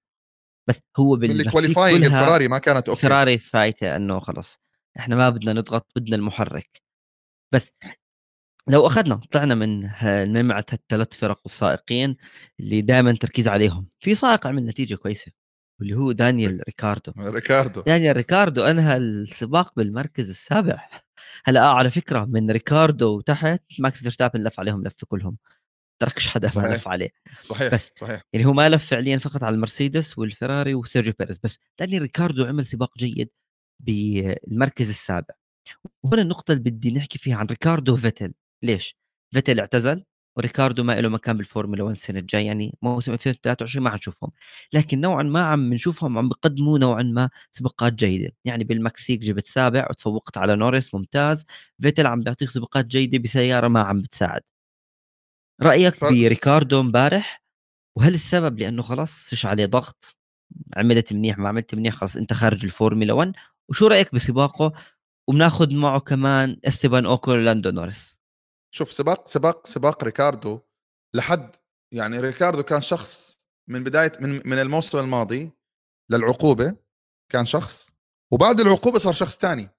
[0.68, 3.02] بس هو من بالمكسيك ال qualifying كلها الفراري ما كانت okay.
[3.02, 4.60] فراري فايتة إنه خلص.
[5.00, 6.82] إحنا ما بدنا نضغط بدنا المحرك.
[7.54, 7.74] بس
[8.70, 9.90] لو أخذنا طلعنا من
[10.34, 12.18] مجموعه هالثلاث فرق والسائقين
[12.60, 13.88] اللي دائما تركيز عليهم.
[14.00, 15.32] في سائق عمل نتيجة كويسة
[15.80, 17.12] واللي هو دانيال ريكاردو.
[17.18, 17.82] ريكاردو.
[17.82, 20.90] دانيال ريكاردو انهى السباق بالمركز السابع.
[21.46, 25.38] هلأ على فكرة من ريكاردو وتحت ماكس فيرستابن لف عليهم لفة كلهم.
[26.00, 26.62] تركش حدا ما.
[26.76, 27.10] لف عليه.
[27.42, 27.92] صحيح بس.
[27.96, 28.22] صحيح.
[28.34, 32.66] يعني هو ما لف فعليا فقط على المرسيدس والفراري وسيرجيو بيريز بس دانيال ريكاردو عمل
[32.66, 33.30] سباق جيد
[33.80, 35.36] بالمركز السابع.
[36.04, 38.34] وهنا النقطة اللي بدي نحكي فيها عن ريكاردو فيتل.
[38.64, 38.98] ليش؟
[39.34, 40.04] فيتل اعتزل
[40.38, 44.32] وريكاردو ما له مكان بالفورمولا 1 السنة الجاية يعني موسم 2023 ما حنشوفهم.
[44.74, 48.32] لكن نوعا ما عم نشوفهم عم بقدموا نوعا ما سباقات جيدة.
[48.46, 51.46] يعني بالمكسيك جبت سابع وتفوقت على نوريس ممتاز.
[51.82, 54.42] فيتل عم بيعطيك سباقات جيدة بسيارة ما عم بتساعد.
[55.62, 56.10] رأيك فرق.
[56.10, 57.44] بريكاردو امبارح؟
[57.98, 60.18] وهل السبب لأنه خلاص فيش عليه ضغط؟
[60.78, 63.34] عملت منيح ما عملت منيح خلاص أنت خارج الفورمولا 1
[63.70, 64.74] وشو رأيك بسباقه؟
[65.30, 68.18] وبناخذ معه كمان استيبان اوكون لاندو نورس
[68.76, 70.60] شوف سباق سباق سباق ريكاردو
[71.16, 71.56] لحد
[71.94, 73.40] يعني ريكاردو كان شخص
[73.70, 75.52] من بداية من من الموسم الماضي
[76.12, 76.76] للعقوبة
[77.32, 77.92] كان شخص
[78.34, 79.70] وبعد العقوبة صار شخص ثاني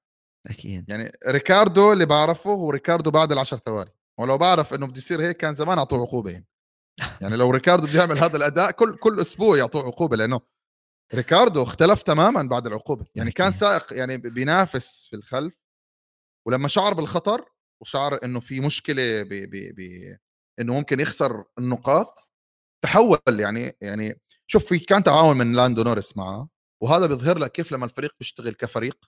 [0.47, 0.91] أكيد.
[0.91, 3.96] يعني ريكاردو اللي بعرفه هو ريكاردو بعد العشر ثواني.
[4.21, 6.47] ولو بعرف إنه بده يصير هيك كان زمان أعطوه عقوبة يعني.
[7.21, 10.41] يعني لو ريكاردو بده يعمل هذا الأداء كل كل أسبوع يعطوه عقوبة لأنه
[11.15, 15.55] ريكاردو اختلف تماما بعد العقوبة يعني كان سائق يعني بينافس في الخلف
[16.47, 17.45] ولما شعر بالخطر
[17.83, 19.81] وشعر إنه في مشكلة ب ب ب
[20.61, 22.29] إنه ممكن يخسر النقاط
[22.85, 26.49] تحول يعني يعني شوف في كان تعاون من لاندو نورس معه
[26.83, 29.05] وهذا بيظهر لك كيف لما الفريق بيشتغل كفريق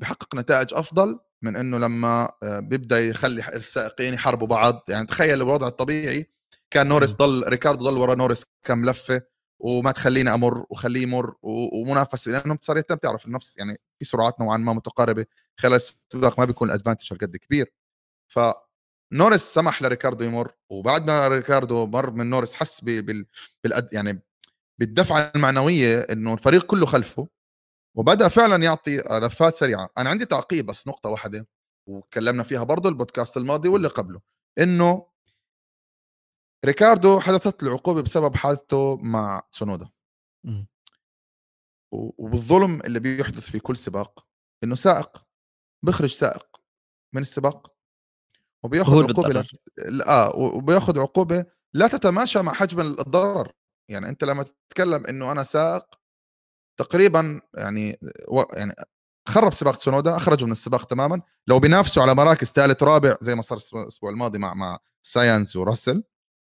[0.00, 4.84] بحقق نتائج أفضل من إنه لما آه، بيبدأ يخلي السائقين يحاربوا بعض.
[4.88, 6.30] يعني تخيل الوضع الطبيعي
[6.70, 9.22] كان نورس ضل ريكاردو ضل ورا نورس كم لفة
[9.60, 14.72] وما تخليني أمر وخليه يمر ومنافسه لأنه صار بتعرف النفس يعني في سرعات نوعا ما
[14.72, 15.26] متقاربة.
[15.60, 17.72] خلال السباق ما بيكون ال advantage هالقد كبير.
[18.28, 18.40] ف
[19.12, 23.26] نورس سمح لريكاردو يمر وبعد ما ريكاردو مر من نورس حس بال,
[23.64, 23.88] بال...
[23.92, 24.22] يعني
[24.80, 27.28] بالدفعة المعنوية إنه الفريق كله خلفه.
[27.96, 29.90] وبدأ فعلا يعطي لفات سريعة.
[29.98, 31.48] أنا عندي تعقيب بس نقطة واحدة
[31.88, 34.20] وتكلمنا فيها برضه البودكاست الماضي واللي قبله.
[34.58, 35.06] إنه
[36.64, 39.90] ريكاردو حدثت العقوبه بسبب حادثته مع تسونودا.
[41.92, 44.26] وبالظلم اللي بيحدث في كل سباق
[44.64, 45.26] إنه سائق
[45.84, 46.60] بيخرج سائق
[47.14, 47.76] من السباق.
[48.64, 49.44] وبياخذ عقوبة
[49.78, 53.52] لا آه وبياخذ عقوبة لا تتماشى مع حجم الضرر.
[53.90, 55.84] يعني أنت لما تتكلم إنه أنا سائق
[56.76, 58.42] تقريبا يعني و...
[58.52, 58.74] يعني
[59.28, 61.22] خرب سباق تسونودا اخرجه من السباق تماما.
[61.46, 66.02] لو بينافسوا على مراكز ثالث رابع زي ما صار الأسبوع الماضي مع مع ساينس وراسل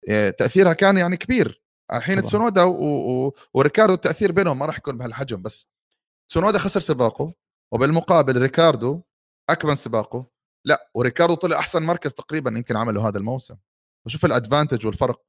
[0.09, 1.63] آه، تأثيرها كان يعني كبير.
[1.93, 2.85] الحين تسونودا و...
[2.85, 3.35] و...
[3.55, 5.67] وريكاردو التأثير بينهم ما راح يكون بهالحجم بس
[6.31, 7.35] تسونودا خسر سباقه
[7.73, 9.03] وبالمقابل ريكاردو
[9.51, 10.27] أكمل سباقه.
[10.65, 13.57] لا وريكاردو طلع أحسن مركز تقريبا يمكن عمله هذا الموسم.
[14.07, 15.23] وشوف ال advantage والفرق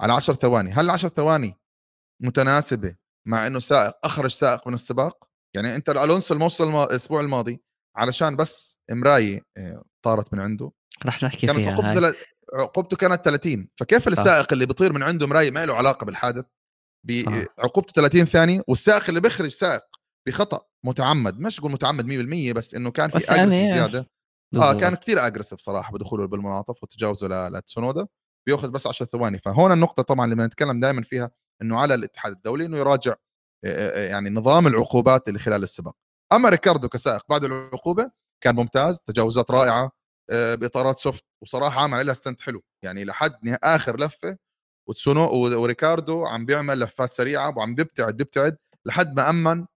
[0.00, 0.70] على 10 ثواني.
[0.70, 1.58] هل 10 ثواني
[2.20, 2.96] متناسبة
[3.28, 5.28] مع إنه سائق أخرج سائق من السباق.
[5.56, 7.62] يعني أنت الونسو الموسم الأسبوع الماضي
[7.96, 10.72] علشان بس مرايه آه، طارت من عنده.
[11.06, 12.14] رح نحكي كانت فيها عقوبته
[12.54, 16.44] عقوبته كانت 30 فكيف السائق اللي بيطير من عنده مرايه ما له علاقة بالحادث؟
[17.06, 19.82] بعقوبته 30 ثانية والسائق اللي بيخرج سائق
[20.28, 21.40] بخطأ متعمد.
[21.40, 24.10] مش أقول متعمد 100% بس إنه كان في aggressive يعني زيادة.
[24.54, 28.06] آه كان كثير aggressive صراحة بدخوله بالمنعطف وتجاوزه لتسونودا.
[28.46, 29.38] بيأخذ بس 10 ثواني.
[29.38, 31.30] فهون النقطة طبعا اللي بنتكلم دائما فيها
[31.62, 33.14] إنه على الاتحاد الدولي إنه يراجع
[33.94, 35.96] يعني نظام العقوبات اللي خلال السباق.
[36.32, 38.10] أما ريكاردو كسائق بعد العقوبة
[38.44, 39.92] كان ممتاز تجاوزات رائعة
[40.30, 42.62] بإطارات soft وصراحة عمل عليها stint حلو.
[42.84, 44.38] يعني لحد آخر لفة
[44.88, 49.66] وتسونو وريكاردو عم بيعمل لفات سريعة وعم بيبتعد بيبتعد لحد ما أمن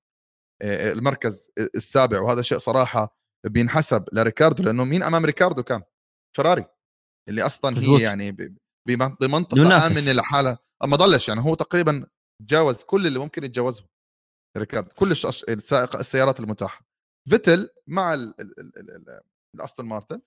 [0.63, 2.21] المركز السابع.
[2.21, 5.83] وهذا شيء صراحة بينحسب لريكاردو لأنه مين أمام ريكاردو كان؟
[6.37, 6.65] فراري
[7.29, 8.37] اللي أصلا هي يعني
[9.21, 10.59] بمنطقة آمنة لحالها.
[10.85, 12.07] ما ضلش يعني هو تقريبا
[12.43, 13.85] تجاوز كل اللي ممكن يتجاوزه
[14.57, 16.87] ريكاردو كل السائق السيارات المتاحة.
[17.29, 18.33] فيتل مع
[19.55, 20.21] الأستون مارتن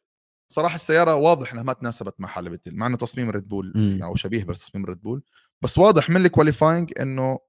[0.53, 4.03] صراحة السيارة واضح إنها ما تناسبت مع حال فيتل مع إنه تصميم ريد بول يعني
[4.03, 5.23] أو شبيه بتصميم ريد بول
[5.61, 7.39] بس واضح من ال qualifying إنه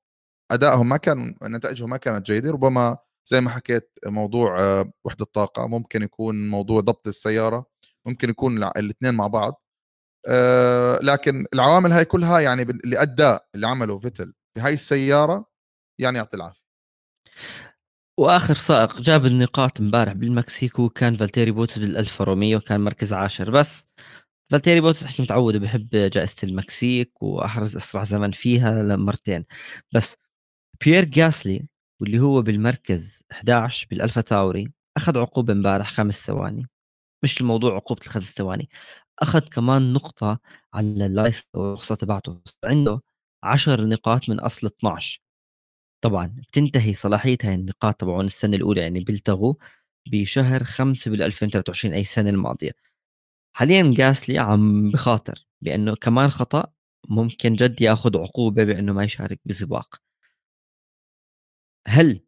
[0.50, 2.50] أدائهم ما كان نتائجهم ما كانت جيدة.
[2.50, 7.66] ربما زي ما حكيت موضوع آه، وحدة الطاقة ممكن يكون موضوع ضبط السيارة
[8.06, 9.62] ممكن يكون الاثنين مع بعض.
[10.28, 15.46] آه، لكن العوامل هاي كلها يعني الأداء اللي عمله فيتل بهاي السيارة
[16.00, 16.60] يعني يعطي العافية.
[18.18, 23.86] وآخر سائق جاب النقاط امبارح بالمكسيكو كان فالتيري بوتس بالالفا روميو كان مركز عاشر بس.
[24.52, 29.44] فالتيري بوتس حكي متعود بحب جائزة المكسيك وأحرز أسرع زمن فيها مرتين
[29.94, 30.16] بس.
[30.86, 31.68] بيير جاسلي
[32.02, 36.66] واللي هو بالمركز 11 بالألفا تاوري أخذ عقوبة امبارح خمس ثواني.
[37.24, 38.70] مش الموضوع عقوبة الخمس ثواني.
[39.22, 40.38] أخذ كمان نقطة
[40.74, 42.40] على ال license أو الرخصه تبعته.
[42.64, 43.00] عنده
[43.42, 45.20] 10 نقاط من أصل 12
[46.04, 49.54] طبعا بتنتهي صلاحيه هاي النقاط تبعون السنة الأولى يعني بيلتغوا
[50.08, 52.72] بشهر 5 بال 2023 أي السنة الماضية.
[53.56, 56.66] حاليا جاسلي عم بخاطر بأنه كمان خطأ
[57.08, 59.96] ممكن جد ياخذ عقوبة بأنه ما يشارك بسباق.
[61.88, 62.20] هل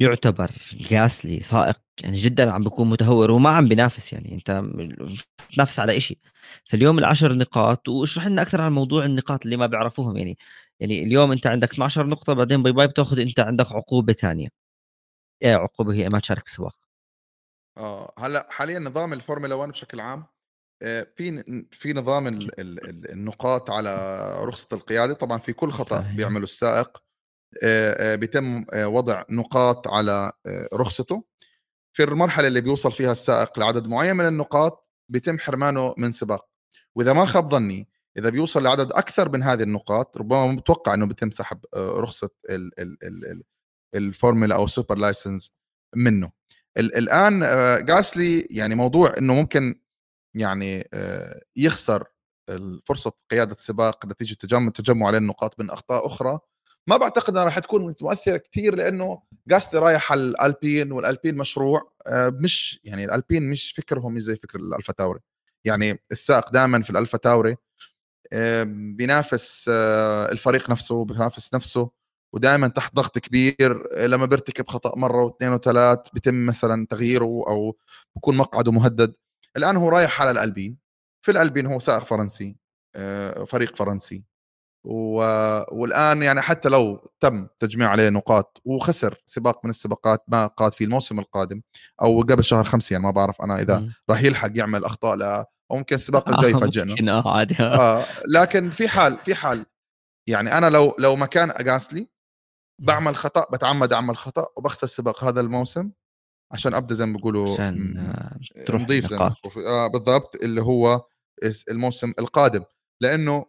[0.00, 4.34] يعتبر جاسلي سائق يعني جدا عم بيكون متهور وما عم بينافس يعني.
[4.34, 4.62] أنت
[5.50, 6.18] بتنافس على شيء
[6.70, 10.38] فاليوم العشر نقاط واشرح لنا أكثر عن موضوع النقاط اللي ما بيعرفوهم يعني.
[10.80, 14.48] يعني اليوم أنت عندك 12 نقطة بعدين bye bye بتأخذ أنت عندك عقوبة ثانية.
[15.42, 16.76] إيه عقوبة هي ما تشارك بسباق
[17.78, 20.26] آه هلأ حاليا نظام الفورمولا 1 بشكل عام
[20.82, 23.90] آه، في في نظام النقاط على
[24.44, 25.14] رخصة القيادة.
[25.14, 27.03] طبعا في كل خطأ بيعمله السائق.
[28.16, 30.32] بيتم وضع نقاط على
[30.74, 31.24] رخصته.
[31.96, 36.48] في المرحلة اللي بيوصل فيها السائق لعدد معين من النقاط بيتم حرمانه من سباق.
[36.94, 37.88] وإذا ما خاب ظني
[38.18, 42.30] إذا بيوصل لعدد أكثر من هذه النقاط ربما متوقع إنه بيتم سحب رخصة
[43.94, 45.52] الفورمولا أو ال super license
[45.96, 46.30] منه.
[46.76, 47.40] الآن
[47.86, 49.80] جاسلي يعني موضوع إنه ممكن
[50.34, 50.88] يعني
[51.56, 52.04] يخسر
[52.84, 56.38] فرصة قيادة السباق نتيجة تجمع تجمع عليه النقاط من أخطاء أخرى
[56.86, 62.28] ما بعتقد إنها راح تكون مؤثره كثير لأنه جاستي رايح على الألبين والألبين مشروع آه،
[62.40, 65.20] مش يعني الألبين مش فكرهم مش زي فكر الألفا تاوري.
[65.64, 67.56] يعني السائق دائما في الألفا تاوري
[68.96, 71.90] بينافس آه، الفريق نفسه بينافس نفسه
[72.34, 73.98] ودائما تحت ضغط كبير.
[74.06, 77.76] لما بيرتكب خطأ مرة واثنين وثلاث بيتم مثلا تغييره أو
[78.16, 79.14] بكون مقعده مهدد.
[79.56, 80.78] الآن هو رايح على الألبين.
[81.24, 82.56] في الألبين هو سائق فرنسي
[82.96, 84.24] آه، فريق فرنسي.
[84.84, 85.16] و...
[85.72, 90.84] والآن يعني حتى لو تم تجميع عليه نقاط وخسر سباق من السباقات ما قاد في
[90.84, 91.62] الموسم القادم
[92.02, 95.76] أو قبل شهر خمسة يعني ما بعرف أنا إذا راح يلحق يعمل أخطاء لا أو
[95.76, 96.90] ممكن السباق الجاي آه، يفاجئنا.
[96.90, 97.56] ممكن آه عادي.
[97.60, 99.66] آه لكن في حال في حال
[100.28, 102.08] يعني أنا لو لو مكان اجاسلي
[102.80, 105.90] بعمل خطأ بتعمد أعمل خطأ وبخسر سباق هذا الموسم
[106.52, 109.34] عشان أبدأ زي ما بيقولوا عشان آه، تروح نضيف زي ما.
[109.66, 111.04] آه بالضبط اللي هو
[111.70, 112.64] الموسم القادم.
[113.00, 113.46] لأنه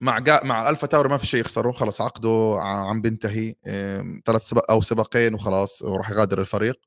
[0.00, 3.54] مع جا مع ألفا تاور ما في شيء يخسره خلص عقده عم بينتهي.
[4.26, 6.80] ثلاث سباق أو سباقين وخلاص وراح يغادر الفريق.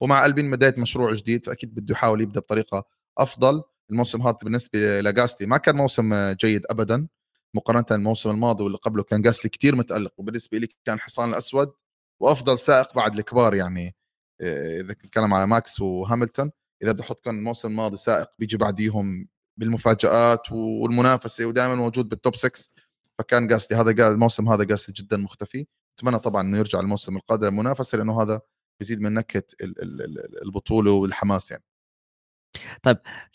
[0.00, 2.84] ومع ألبين بداية مشروع جديد فأكيد بده يحاول يبدأ بطريقة
[3.18, 3.62] أفضل.
[3.90, 7.08] الموسم هذا بالنسبة لجاستي ما كان موسم جيد ابدا.
[7.54, 10.12] مقارنة الموسم الماضي واللي قبله كان جاستي كتير متألق.
[10.18, 11.72] وبالنسبة لي كان حصان الأسود
[12.20, 13.96] وأفضل سائق بعد الكبار يعني
[14.40, 16.50] آه، إذا نتكلم على ماكس وهاملتون.
[16.82, 22.36] إذا بدي أحط كان الموسم الماضي سائق بيجي بعديهم بالمفاجآت والمنافسة ودائما موجود بال top
[22.36, 22.70] 6
[23.18, 25.66] فكان جاسلي هذا الموسم هذا جاسلي جدا مختفي.
[25.98, 28.40] أتمنى طبعا إنه يرجع الموسم القادم منافسة لأنه هذا
[28.80, 31.64] بيزيد من نكهة ال- ال- ال- البطولة والحماس يعني.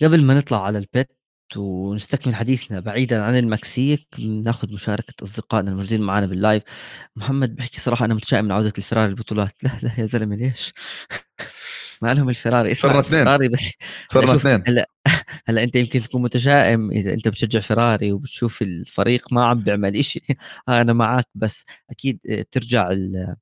[0.02, 1.08] قبل ما نطلع على البيت
[1.58, 6.64] ونستكمل حديثنا بعيدا عن المكسيك ناخذ مشاركة أصدقائنا الموجودين معنا بال live
[7.16, 9.64] محمد بحكي صراحة أنا متشائم من عودة الفراري البطولات.
[9.64, 10.74] لا لا يا زلمة ليش؟
[12.02, 13.52] ما لهم الفراري صرنا اثنين.
[13.52, 13.72] بس.
[14.10, 14.64] صرنا اثنين.
[14.68, 14.90] هلا.
[15.48, 20.20] هلا انت يمكن تكون متشائم اذا انت بتشجع فراري وبتشوف الفريق ما عم بيعمل إشي.
[20.70, 23.36] أنا معك بس أكيد آه، ترجع ال-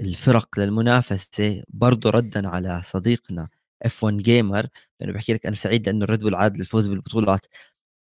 [0.00, 3.48] الفرق للمنافسة برضه ردا على صديقنا
[3.82, 4.66] F1 Gamer
[5.00, 7.46] لأنه بحكي لك أنا سعيد لأنه الريد بول عاد للفوز بالبطولات.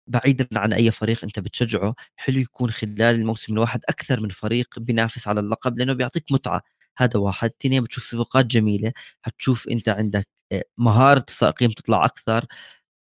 [0.07, 5.27] بعيدا عن أي فريق أنت بتشجعه حلو يكون خلال الموسم الواحد أكثر من فريق بينافس
[5.27, 6.61] على اللقب لأنه بيعطيك متعة.
[6.97, 7.51] هذا واحد.
[7.61, 12.45] اثنين بتشوف سباقات جميلة حتشوف أنت عندك آه، مهارة السائقين بتطلع أكثر.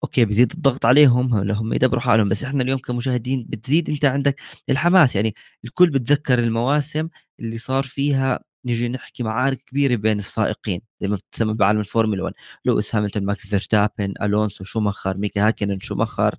[0.05, 4.41] okay بزيد الضغط عليهم هلا هم يدبروا حالهم بس إحنا اليوم كمشاهدين بتزيد أنت عندك
[4.71, 5.17] الحماس.
[5.17, 5.35] يعني
[5.65, 7.09] الكل بتذكر المواسم
[7.41, 12.35] اللي صار فيها نيجي نحكي معارك كبيرة بين السائقين زي ما بتسمى بعالم الفورمولا 1
[12.65, 16.35] لويس هاميلتون ماكس فيرستابن ألونسو شوماخر ميكا هاكنن شوماخر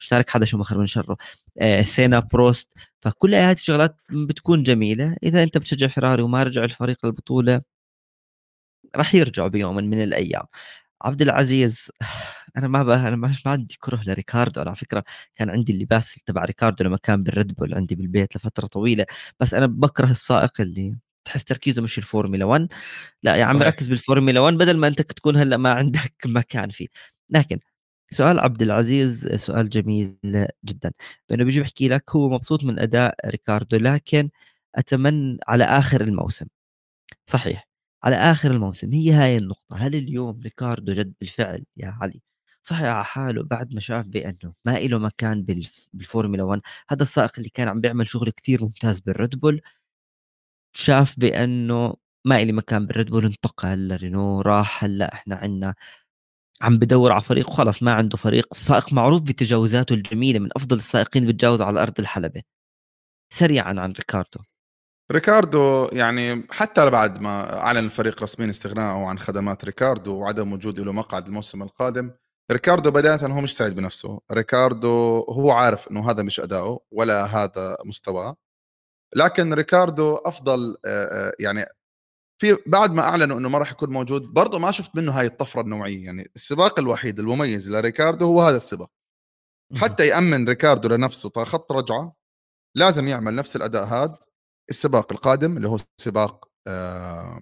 [0.00, 1.16] مش تارك حدا شوماخر من شره
[1.60, 2.72] آه سينا بروست.
[3.02, 5.16] فكل هذه الشغلات بتكون جميلة.
[5.22, 7.62] إذا أنت بتشجع فراري وما رجع الفريق للبطولة
[8.96, 10.44] راح يرجعوا بيوم من الأيام.
[11.02, 11.90] عبد العزيز
[12.56, 14.60] أنا ما بقى أنا ما عندي كره لريكاردو.
[14.60, 19.04] على فكرة كان عندي اللباس تبع ريكاردو لما كان بالريد بول عندي بالبيت لفترة طويلة.
[19.40, 22.68] بس أنا بكره السائق اللي تحس تركيزه مش الفورمولا 1
[23.22, 23.62] لا يا عم.
[23.62, 26.86] ركز بالفورمولا 1 بدل ما أنت تكون هلأ ما عندك مكان فيه.
[27.30, 27.58] لكن
[28.12, 30.16] سؤال عبد العزيز سؤال جميل
[30.64, 30.92] جدا.
[31.30, 34.30] لأنه بيجي بيحكي لك هو مبسوط من أداء ريكاردو لكن
[34.76, 36.46] أتمنى على آخر الموسم.
[37.26, 37.68] صحيح
[38.04, 39.76] على آخر الموسم هي هاي النقطة.
[39.78, 42.22] هل اليوم ريكاردو جد بالفعل يا علي؟
[42.66, 47.30] صحي على حاله بعد ما شاف بأنه ما له مكان بالف- بالفورمولا 1 هذا السائق
[47.38, 49.60] اللي كان عم بيعمل شغل كتير ممتاز بالريد بول
[50.76, 51.94] شاف بأنه
[52.26, 55.74] ما إلي مكان بالريد بول انتقل لرينو راح هلأ إحنا عندنا
[56.62, 61.26] عم بدور على فريق وخلص ما عنده فريق سائق معروف بتجاوزاته الجميلة من أفضل السائقين
[61.26, 62.42] بتجاوز على أرض الحلبة.
[63.32, 64.40] سريعا عن ريكاردو.
[65.12, 70.92] ريكاردو يعني حتى بعد ما أعلن الفريق رسميا استغناءه عن خدمات ريكاردو وعدم وجوده له
[70.92, 72.10] مقعد الموسم القادم
[72.52, 74.20] ريكاردو بداية هو مش سعيد بنفسه.
[74.32, 78.36] ريكاردو هو عارف إنه هذا مش أداؤه ولا هذا مستواه.
[79.16, 81.66] لكن ريكاردو أفضل آه، آه، يعني
[82.40, 85.60] في بعد ما أعلنوا إنه ما راح يكون موجود برضه ما شفت منه هاي الطفرة
[85.60, 86.04] النوعية.
[86.04, 88.90] يعني السباق الوحيد المميز لريكاردو هو هذا السباق.
[89.76, 92.14] حتى يأمن ريكاردو لنفسه خط رجعة
[92.76, 94.18] لازم يعمل نفس الأداء هذا
[94.70, 97.40] السباق القادم اللي هو سباق آه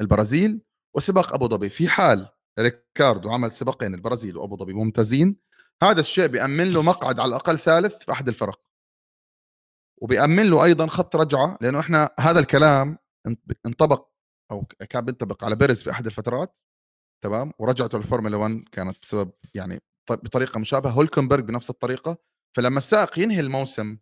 [0.00, 0.60] البرازيل
[0.96, 1.68] وسباق أبو ظبي.
[1.70, 2.28] في حال
[2.58, 5.36] ريكاردو عمل سباقين البرازيل وأبو ظبي ممتازين.
[5.82, 8.60] هذا الشيء بيأمن له مقعد على الأقل ثالث في أحد الفرق.
[10.02, 12.98] وبيأمن له أيضا خط رجعة لأنه إحنا هذا الكلام
[13.66, 14.08] انطبق
[14.50, 16.60] أو كان بينطبق على بيرز في أحد الفترات
[17.24, 22.16] تمام؟ ورجعته للفورمولا 1 كانت بسبب يعني بطريقة مشابهة هولكنبرغ بنفس الطريقة.
[22.56, 23.98] فلما السائق ينهي الموسم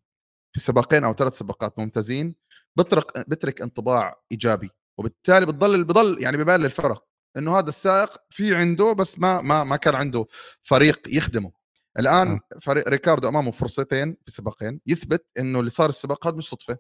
[0.55, 2.35] في سباقين أو ثلاث سباقات ممتازين
[2.77, 8.93] بترك بترك انطباع إيجابي وبالتالي بتضل بضل يعني ببان للفرق إنه هذا السائق في عنده
[8.93, 10.27] بس ما ما ما كان عنده
[10.63, 11.53] فريق يخدمه.
[11.99, 12.59] الآن آه.
[12.61, 14.81] فريق ريكاردو أمامه فرصتين في سباقين.
[14.87, 16.79] يثبت إنه اللي صار السباق هذا مش صدفة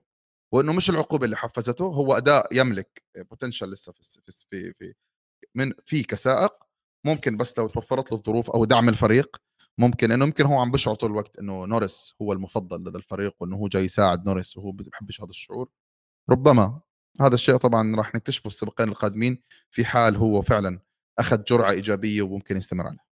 [0.52, 4.94] وإنه مش العقوبة اللي حفزته هو أداء يملك potential لسه في في في
[5.54, 6.52] من في كسائق.
[7.07, 9.36] ممكن بس لو توفرت له الظروف أو دعم الفريق
[9.78, 13.57] ممكن انه يمكن هو عم بشعر طول الوقت إنه نورس هو المفضل لدى الفريق وإنه
[13.57, 15.68] هو جاي يساعد نورس وهو بحبش هذا الشعور.
[16.30, 16.80] ربما
[17.20, 20.80] هذا الشيء طبعا راح نكتشفه السباقين القادمين في حال هو فعلا
[21.18, 23.05] أخذ جرعة إيجابية وممكن يستمر عليها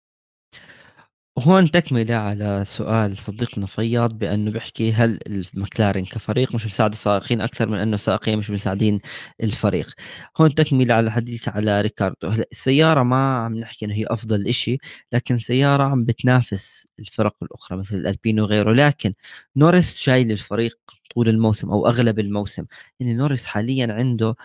[1.38, 7.70] وهون تكملة على سؤال صديقنا فياض بأنه بيحكي هل المكلارين كفريق مش مساعد السائقين أكثر
[7.70, 9.00] من أنه السائقين مش مساعدين
[9.44, 9.94] الفريق؟
[10.42, 12.28] هون تكملة على الحديث على ريكاردو.
[12.28, 14.78] هلأ السيارة ما عم نحكي أنه هي أفضل إشي
[15.12, 18.72] لكن سيارة عم بتنافس الفرق الأخرى مثل الألبين وغيره.
[18.74, 19.14] لكن
[19.56, 20.78] نورس شايل الفريق
[21.16, 22.66] طول الموسم أو أغلب الموسم.
[23.00, 24.36] يعني نورس حاليا عنده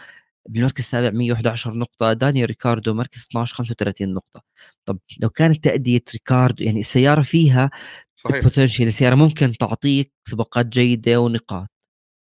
[0.49, 4.43] بالمركز السابع 111 نقطة دانيال ريكاردو مركز 12 35 نقطة.
[4.85, 7.71] طب لو كانت تأدية ريكاردو يعني السيارة فيها
[8.17, 8.45] صحيح.
[8.81, 11.71] السيارة ممكن تعطيك سباقات جيدة ونقاط.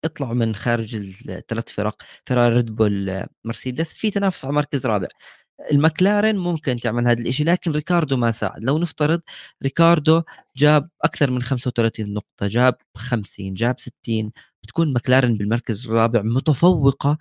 [0.05, 0.95] اطلعوا من خارج
[1.29, 5.07] الثلاث فرق فراري ريد بول مرسيدس في تنافس على مركز رابع.
[5.71, 8.63] المكلارن ممكن تعمل هذا الشيء لكن ريكاردو ما ساعد.
[8.63, 9.21] لو نفترض
[9.63, 10.21] ريكاردو
[10.57, 14.31] جاب أكثر من 35 نقطة جاب 50 جاب 60
[14.63, 17.17] بتكون مكلارن بالمركز الرابع متفوقة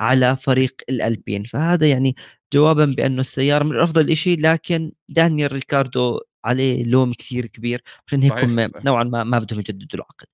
[0.00, 1.44] على فريق الألبين.
[1.44, 2.16] فهذا يعني
[2.54, 8.32] جوابا بأنه السيارة من أفضل شيء لكن دانيال ريكاردو عليه لوم كثير كبير عشان هيك
[8.44, 10.26] هم نوعا ما ما بدهم يجددوا العقد.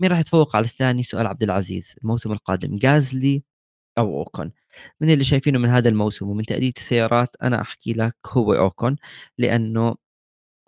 [0.00, 3.42] مين راح يتفوق على الثاني؟ سؤال عبد العزيز الموسم القادم غازلي
[3.98, 4.52] أو أوكون؟
[5.00, 8.96] من اللي شايفينه من هذا الموسم ومن تأدية السيارات أنا أحكي لك هو أوكون
[9.38, 9.96] لأنه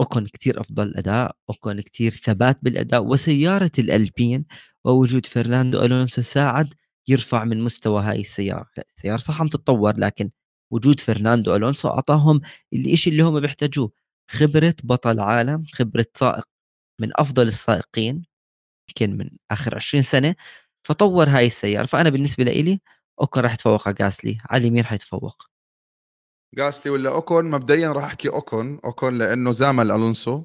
[0.00, 4.44] أوكون كثير أفضل أداء أوكون كثير ثبات بالأداء وسيارة الألبين
[4.84, 6.74] ووجود فرناندو ألونسو ساعد
[7.08, 8.70] يرفع من مستوى هاي السيارة.
[8.96, 10.30] السيارة صح عم تتطور لكن
[10.72, 12.40] وجود فرناندو ألونسو أعطاهم
[12.74, 13.92] الشيء اللي هم بيحتاجوه.
[14.30, 16.44] خبرة بطل عالم خبرة سائق
[17.00, 18.26] من أفضل السائقين
[18.90, 20.34] يمكن من آخر 20 سنة
[20.88, 21.86] فطور هاي السيارة.
[21.86, 22.80] فأنا بالنسبة لي
[23.20, 25.42] أوكون راح يتفوق على جاسلي علي مين حيتفوق
[26.54, 28.80] غازلي ولا أوكون؟ مبدئيا راح أحكي أوكون.
[28.84, 30.44] أوكون لأنه زامل ألونسو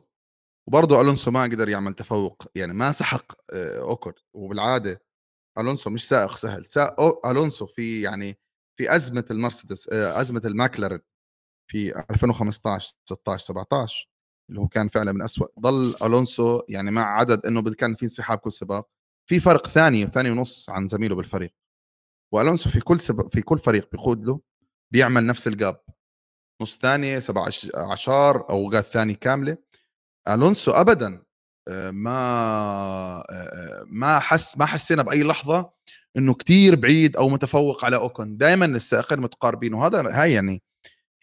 [0.68, 4.14] وبرضه ألونسو ما قدر يعمل تفوق يعني ما سحق آه، أوكون.
[4.34, 5.02] وبالعادة
[5.58, 8.40] ألونسو مش سائق سهل سائق ألونسو في يعني
[8.78, 11.00] في أزمة المرسيدس آه، أزمة الماكلارن
[11.72, 14.10] في 2015 16 17
[14.50, 18.38] اللي هو كان فعلا من أسوأ ضل ألونسو يعني مع عدد إنه كان في انسحاب
[18.38, 18.90] كل سباق
[19.30, 21.54] في فرق ثانية ثانية ونص عن زميله بالفريق.
[22.34, 24.40] وألونسو في كل سباق في كل فريق بيقود له
[24.92, 25.82] بيعمل نفس ال gap.
[26.62, 29.58] نص ثانية أوقات ثانية كاملة.
[30.28, 31.24] ألونسو ابدا
[31.92, 33.24] ما
[33.88, 35.72] ما حس ما حسينا بأي لحظة
[36.18, 39.74] إنه كتير بعيد أو متفوق على اوكون دائما السائقين متقاربين.
[39.74, 40.64] وهذا هاي يعني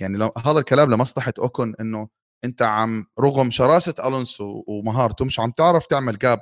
[0.01, 2.09] يعني هذا الكلام لمصلحة اوكون إنه
[2.45, 6.41] أنت عم رغم شراسة ألونسو ومهارته مش عم تعرف تعمل gap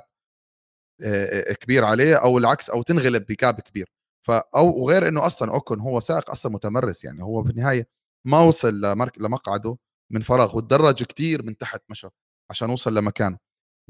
[1.61, 3.91] كبير عليه أو العكس أو تنغلب بجاب كبير.
[4.25, 7.23] فا أو وغير إنه أصلا اوكون هو سائق أصلا متمرس يعني.
[7.23, 7.87] هو بالنهاية
[8.27, 8.81] ما وصل
[9.17, 9.77] لمقعده
[10.11, 12.07] من فراغ وتدرج كتير من تحت مشى
[12.51, 13.37] عشان وصل لمكانه.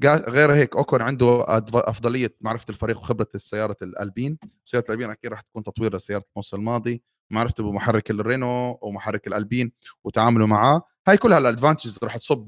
[0.05, 4.37] غير هيك أوكون عنده أفضلية معرفة الفريق وخبرة السيارة الألبين.
[4.63, 7.03] سيارة الألبين أكيد راح تكون تطوير لسيارة الموسم الماضي.
[7.31, 9.71] معرفته بمحرك الرينو ومحرك الألبين
[10.03, 10.81] وتعامله معاه.
[11.07, 12.45] هاي كلها الأدفانتجز راح تصب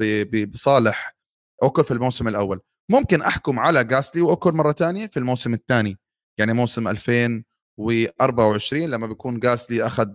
[0.51, 1.15] بصالح
[1.63, 2.59] أوكون في الموسم الأول.
[2.89, 5.97] ممكن أحكم على غازلي وأوكون مرة ثانية في الموسم الثاني.
[6.37, 10.07] يعني موسم 2024 لما بيكون غازلي أخذ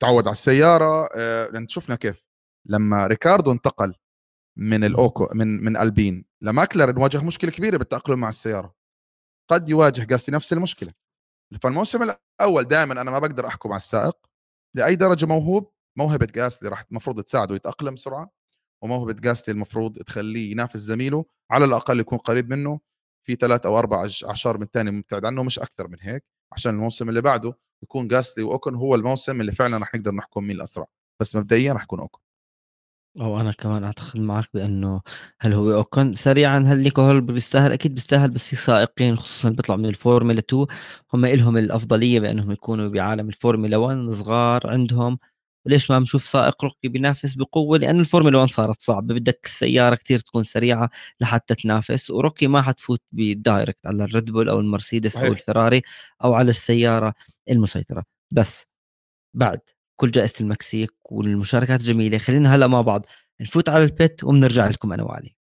[0.00, 2.24] تعود على السيارة آه، لأن شفنا كيف
[2.66, 3.94] لما ريكاردو انتقل
[4.56, 6.24] من الأوكو من من ألبين.
[6.40, 8.74] لماكلارن واجه مشكلة كبيرة بالتأقلم مع السيارة.
[9.50, 10.92] قد يواجه غازلي نفس المشكلة.
[11.62, 12.02] فالموسم
[12.40, 14.16] الأول دائما أنا ما بقدر أحكم على السائق.
[14.74, 18.30] لأي درجة موهوب موهبة غازلي راح المفروض تساعده يتأقلم بسرعة
[18.82, 22.80] وموهبة غازلي المفروض تخليه ينافس زميله على الأقل يكون قريب منه.
[23.26, 27.08] في ثلاث أو أربع أعشار من ثانية مبتعد عنه مش أكثر من هيك عشان الموسم
[27.08, 30.86] اللي بعده يكون غازلي وأوكون هو الموسم اللي فعلا راح نقدر نحكم مين الأسرع.
[31.20, 32.20] بس مبدئيا راح يكون أوكون.
[33.20, 35.00] أو أنا كمان أعتقد معك بأنه
[35.40, 39.80] هل هو أوكون سريعًا هل نيكو هولكنبيرغ بيستاهل؟ أكيد بيستاهل بس في سائقين خصوصًا بيطلعوا
[39.80, 40.66] من الفورمولا 2
[41.14, 45.18] هم إلهم الأفضلية بأنهم يكونوا بعالم الفورمولا 1 صغار عندهم.
[45.66, 49.14] وليش ما بنشوف سائق rookie بينافس بقوة؟ لأن الفورمولا 1 صارت صعبة.
[49.14, 50.90] بدك السيارة كتير تكون سريعة
[51.20, 52.10] لحتى تنافس.
[52.10, 55.82] و rookie ما حتفوت ب direct على الريد بول أو المرسيدس أو الفراري
[56.24, 57.14] أو على السيارة
[57.50, 58.04] المسيطرة.
[58.30, 58.66] بس
[59.34, 59.60] بعد
[59.96, 63.06] كل جائزة المكسيك والمشاركات الجميله خلينا هلأ مع بعض.
[63.40, 65.36] نفوت على ال pit وبنرجع لكم أنا وعلي.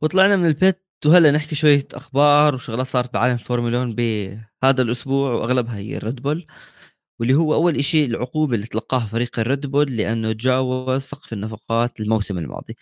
[0.00, 5.32] وطلعنا من ال pit وهلأ نحكي شوية أخبار وشغلات صارت بعالم فورمولا 1 بهذا الأسبوع
[5.32, 6.46] وأغلبها هي الريد بول.
[7.20, 12.38] واللي هو أول إشي العقوبة اللي تلقاها فريق الريد بول لأنه تجاوز سقف النفقات الموسم
[12.38, 12.76] الماضي.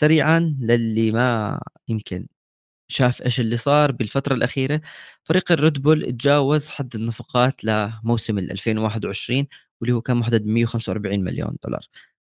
[0.00, 2.26] سريعا للي ما يمكن
[2.88, 4.80] شاف إيش اللي صار بالفترة الأخيرة
[5.24, 9.46] فريق الريد بول تجاوز حد النفقات لموسم 2021
[9.80, 11.82] واللي هو كان محدد ب 145 مليون دولار.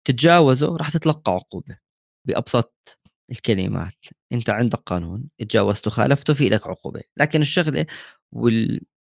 [0.07, 1.79] تتجاوزه راح تتلقى عقوبة
[2.27, 3.01] بأبسط
[3.33, 3.95] الكلمات.
[4.33, 7.03] أنت عندك قانون تجاوزته خالفته في لك عقوبة.
[7.19, 7.87] لكن الشغلة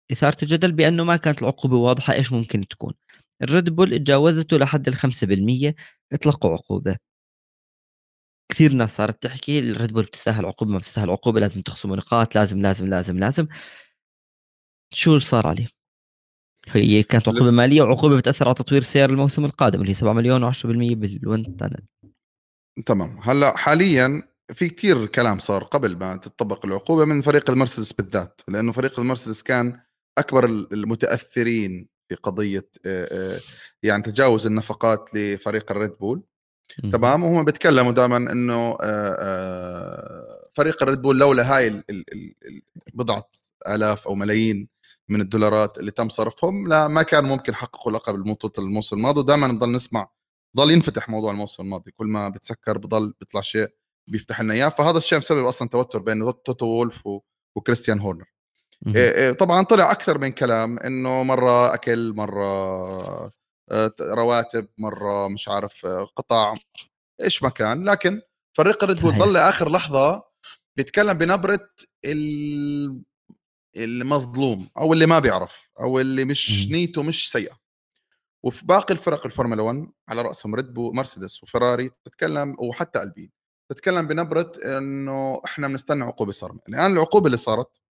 [0.10, 2.93] والإثارة الجدل بأنه ما كانت العقوبة واضحة إيش ممكن تكون.
[3.41, 5.76] الريد بول تجاوزته لحد الخمسة بالمية
[6.22, 6.97] تلقوا عقوبة.
[8.51, 12.62] كثير ناس صارت تحكي الريد بول بتستاهل عقوبة ما بتستاهل عقوبة لازم تخصموا نقاط لازم
[12.62, 13.47] لازم لازم لازم.
[14.93, 15.68] شو صار عليه؟
[16.68, 20.53] هي كانت عقوبة مالية وعقوبة بتأثر على تطوير سير الموسم القادم اللي هي 7 مليون
[20.53, 21.86] و10% بال wind tunnel.
[22.86, 23.20] تمام.
[23.24, 28.72] هلأ حاليا في كثير كلام صار قبل ما تطبق العقوبة من فريق المرسيدس بالذات لأنه
[28.72, 29.85] فريق المرسيدس كان
[30.18, 32.70] أكبر المتأثرين في قضية
[33.84, 36.24] يعني تجاوز النفقات لفريق الريد بول.
[36.93, 38.78] تمام؟ وهم بيتكلموا دائما إنه
[40.53, 41.84] فريق الريد بول لولا هاي
[42.93, 43.30] بضعة
[43.68, 44.68] آلاف أو ملايين
[45.09, 49.20] من الدولارات اللي تم صرفهم لا ما كان ممكن يحققوا لقب الموضوع الموسم الماضي.
[49.20, 50.09] ودائما نضل نسمع
[50.57, 51.91] ضل ينفتح موضوع الموسم الماضي.
[51.91, 53.68] كل ما بتسكر بضل بيطلع شيء
[54.07, 54.70] بيفتح لنا إياه.
[54.70, 57.03] فهذا الشيء مسبب أصلا توتر بين توتو وولف
[57.55, 58.35] وكريستيان هورنر.
[59.39, 62.45] طبعا طلع أكثر من كلام إنه مرة أكل مرة
[63.71, 66.55] آه، رواتب مرة مش عارف آه، قطاع
[67.23, 67.89] إيش ما كان.
[67.89, 68.21] لكن
[68.57, 70.23] فريق ريد بول ضل لاخر لحظة
[70.78, 71.69] بيتكلم بنبرة
[73.78, 77.57] المظلوم أو اللي ما بيعرف أو اللي مش نيته مش سيئة.
[78.43, 83.32] وفي باقي الفرق الفورمولا 1 على رأسهم ريد بول مرسيدس وفراري تتكلم وحتى ألبين
[83.71, 87.82] تتكلم بنبرة إنه إحنا بنستنى عقوبة صارمه الآن العقوبة اللي صارت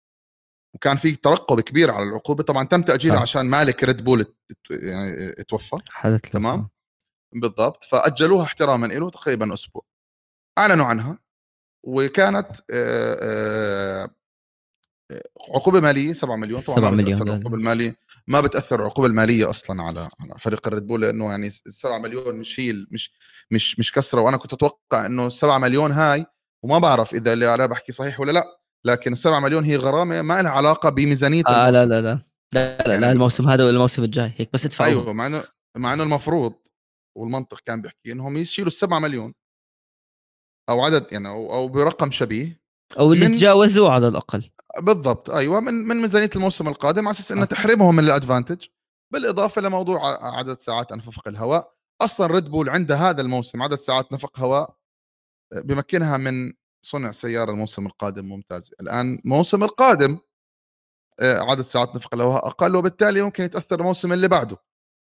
[0.76, 2.43] وكان في ترقب كبير على العقوبة.
[2.43, 4.26] طبعا تم تاجيلها عشان مالك ريد بول
[4.69, 5.78] يعني توفى.
[6.32, 6.69] تمام؟
[7.34, 7.84] بالضبط.
[7.84, 9.86] فأجلوها احتراما له تقريبا أسبوع.
[10.57, 11.19] أعلنوا عنها.
[11.84, 12.51] وكانت
[15.53, 16.59] عقوبة مالية 7 مليون.
[16.59, 17.95] طبعا 7 مليون العقوبة المالية
[18.28, 22.59] ما بتأثر العقوبة المالية أصلا على على فريق الريد بول لأنه يعني 7 مليون مش
[22.59, 23.13] هي مش
[23.51, 24.21] مش مش كسرة.
[24.21, 26.26] وأنا كنت أتوقع إنه 7 مليون هاي
[26.63, 28.59] وما بعرف إذا اللي أنا بحكي صحيح ولا لأ.
[28.86, 32.19] لكن ال 7 مليون هي غرامة ما لها علاقة بميزانية آه لا لا لا.
[32.53, 34.33] لا لا, يعني لا الموسم هذا ولا الموسم الجاي.
[34.38, 35.43] هيك بس ادفعوا أيوه مع انه
[35.77, 36.53] مع إنه المفروض
[37.17, 39.33] والمنطق كان بيحكي إنهم يشيلوا ال 7 مليون
[40.69, 42.61] أو عدد يعني أو, أو برقم شبيه
[42.99, 44.51] أو اللي تجاوزوه على الأقل.
[44.79, 48.65] بالضبط أيوه من من ميزانية الموسم القادم على أساس انها تحرمهم من الأدفانتج.
[49.13, 49.99] بالإضافة لموضوع
[50.38, 54.75] عدد ساعات أنفق الهواء أصلا ريد بول عندها هذا الموسم عدد ساعات نفق هواء
[55.55, 56.53] بمكنها من
[56.86, 58.71] صنع سيارة الموسم القادم ممتاز.
[58.81, 60.17] الآن الموسم القادم
[61.19, 64.57] آه، عدد ساعات نفق الهواء أقل وبالتالي ممكن يتأثر الموسم اللي بعده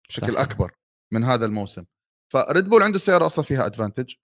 [0.09, 0.41] بشكل صح.
[0.41, 0.73] أكبر
[1.13, 1.85] من هذا الموسم.
[2.33, 4.15] فريد بول عنده سيارة أصلا فيها ادفانتج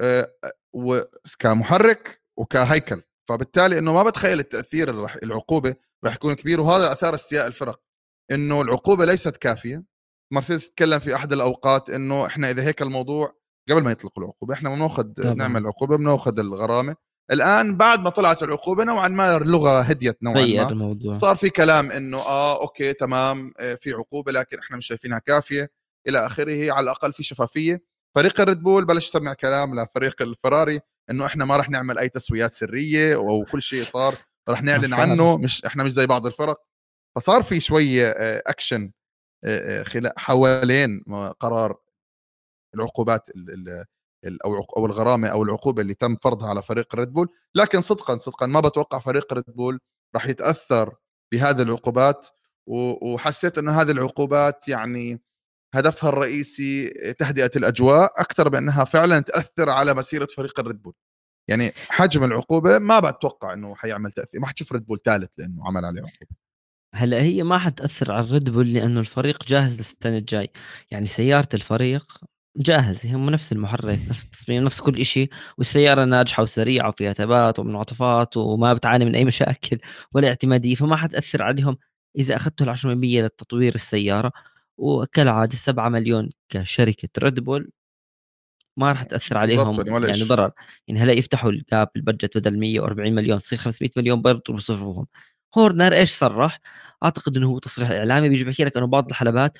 [0.00, 0.32] آه،
[0.72, 3.02] وكمحرك وكهيكل.
[3.28, 4.90] فبالتالي إنه ما بتخيل التأثير
[5.22, 5.74] العقوبة
[6.04, 7.82] راح يكون كبير وهذا أثار استياء الفرق.
[8.30, 9.84] إنه العقوبة ليست كافية.
[10.32, 13.37] مرسيدس تكلم في أحد الأوقات إنه إحنا إذا هيك الموضوع
[13.70, 14.54] قبل ما يطلقوا العقوبة.
[14.54, 16.96] إحنا بناخذ نعمل عقوبة بنأخذ الغرامة.
[17.30, 20.68] الآن بعد ما طلعت العقوبة نوعا ما اللغة هديت نوعا ما.
[20.68, 21.12] الموضوع.
[21.12, 25.70] صار في كلام إنه آه okay تمام آه، في عقوبة لكن إحنا مش شايفينها كافية.
[26.08, 27.82] إلى آخره على الأقل في شفافية.
[28.16, 32.52] فريق الريد بول بلش يسمع كلام لفريق الفراري إنه إحنا ما راح نعمل أي تسويات
[32.54, 34.14] سرية أو كل شيء صار
[34.48, 35.36] راح نعلن عنه.
[35.36, 36.60] مش إحنا مش زي بعض الفرق.
[37.16, 38.10] فصار في شوية
[38.46, 38.90] اكشن
[39.44, 41.04] آه، آه، حوالين
[41.40, 41.76] قرار
[42.74, 43.30] العقوبات
[44.44, 48.46] أو أو الغرامة أو العقوبة اللي تم فرضها على فريق ريد بول لكن صدقا صدقا
[48.46, 49.80] ما بتوقع فريق ريد بول
[50.14, 50.94] راح يتأثر
[51.32, 52.26] بهذه العقوبات
[52.66, 55.22] وحسيت إنه هذه العقوبات يعني
[55.74, 60.94] هدفها الرئيسي تهدئة الأجواء أكثر بأنها فعلا تأثر على مسيرة فريق الريد بول
[61.48, 65.84] يعني حجم العقوبة ما بتوقع إنه حيعمل تأثير ما حتشوف ريد بول ثالث لأنه عمل
[65.84, 66.36] عليه عقوبة.
[66.94, 70.50] هلأ هي ما حتأثر على الريد بول لأنه الفريق جاهز للسنة الجاي.
[70.90, 72.20] يعني سيارة الفريق
[72.58, 78.36] جاهز هم نفس المحرك نفس التصميم نفس كل شيء والسيارة ناجحة وسريعة وفيها ثبات ومنعطفات
[78.36, 79.78] وما بتعاني من أي مشاكل
[80.14, 81.78] ولا اعتمادية فما حتاثر عليهم
[82.18, 82.84] إذا أخذتوا ال 10%
[83.24, 84.32] لتطوير السيارة.
[84.78, 87.70] وكالعادة 7 مليون كشركة ريد بول
[88.76, 90.50] ما راح تأثر عليهم يعني, يعني ضرر.
[90.88, 95.06] يعني هلا يفتحوا ال cap ال budget بدل 140 مليون تصير 500 مليون برضه بصرفوهم
[95.58, 96.60] هورنر إيش صرح؟
[97.04, 99.58] أعتقد إنه هو تصريح إعلامي بيجي بحكي لك إنه بعض الحلبات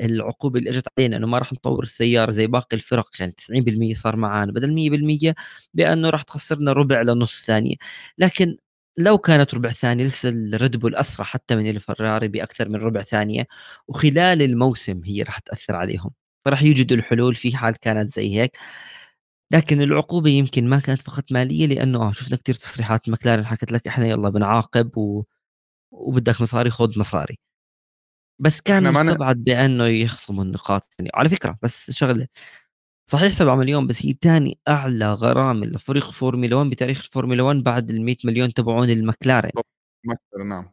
[0.00, 4.16] العقوبة اللي إجت علينا إنه ما راح نطور السيارة زي باقي الفرق يعني 90% صار
[4.16, 5.34] معانا بدل 100%
[5.74, 7.74] بأنه راح تخسرنا ربع لنص ثانية.
[8.18, 8.56] لكن
[8.98, 13.46] لو كانت ربع ثانية لسه الريد بول أسرع حتى من الفراري بأكثر من ربع ثانية
[13.88, 16.10] وخلال الموسم هي راح تأثر عليهم.
[16.44, 18.56] فراح يوجدوا الحلول في حال كانت زي هيك.
[19.52, 23.86] لكن العقوبة يمكن ما كانت فقط مالية لأنه آه شفنا كثير تصريحات مكلارن حكت لك
[23.88, 25.24] إحنا يلا بنعاقب و...
[25.90, 27.38] وبدك مصاري خذ مصاري.
[28.40, 29.42] بس كان مستبعد ن...
[29.42, 31.10] بأنه يخصموا النقاط يعني.
[31.14, 32.26] على فكرة بس شغلة
[33.10, 37.90] صحيح 7 مليون بس هي ثاني أعلى غرامة لفريق فورمولا 1 بتاريخ الفورمولا 1 بعد
[37.90, 39.50] ال 100 مليون تبعون المكلارن
[40.44, 40.72] نعم.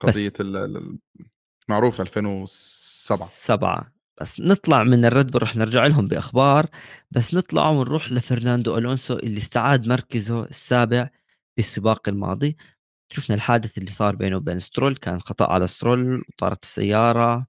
[0.00, 0.32] قضية
[1.68, 6.66] المعروفة 2007 7 بس نطلع من الريد بول رح نرجع لهم بأخبار.
[7.10, 11.10] بس نطلع ونروح لفرناندو ألونسو اللي استعاد مركزه السابع
[11.56, 12.56] في السباق الماضي.
[13.12, 17.46] شفنا الحادث اللي صار بينه وبين سترول كان خطأ على سترول وطارت السيارة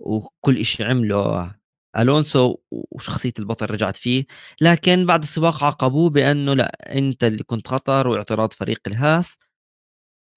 [0.00, 1.54] وكل شيء عمله
[1.98, 4.26] ألونسو وشخصية البطل رجعت فيه
[4.60, 9.38] لكن بعد السباق عاقبوه بأنه لأ أنت اللي كنت خطر واعتراض فريق الهاس.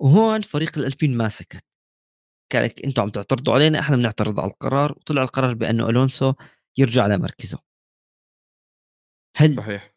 [0.01, 1.65] وهون فريق الألبين ما سكت.
[2.53, 6.33] قال لك أنتم عم تعترضوا علينا إحنا بنعترض على القرار وطلع القرار بأنه ألونسو
[6.77, 7.59] يرجع لمركزه.
[9.37, 9.95] هل صحيح.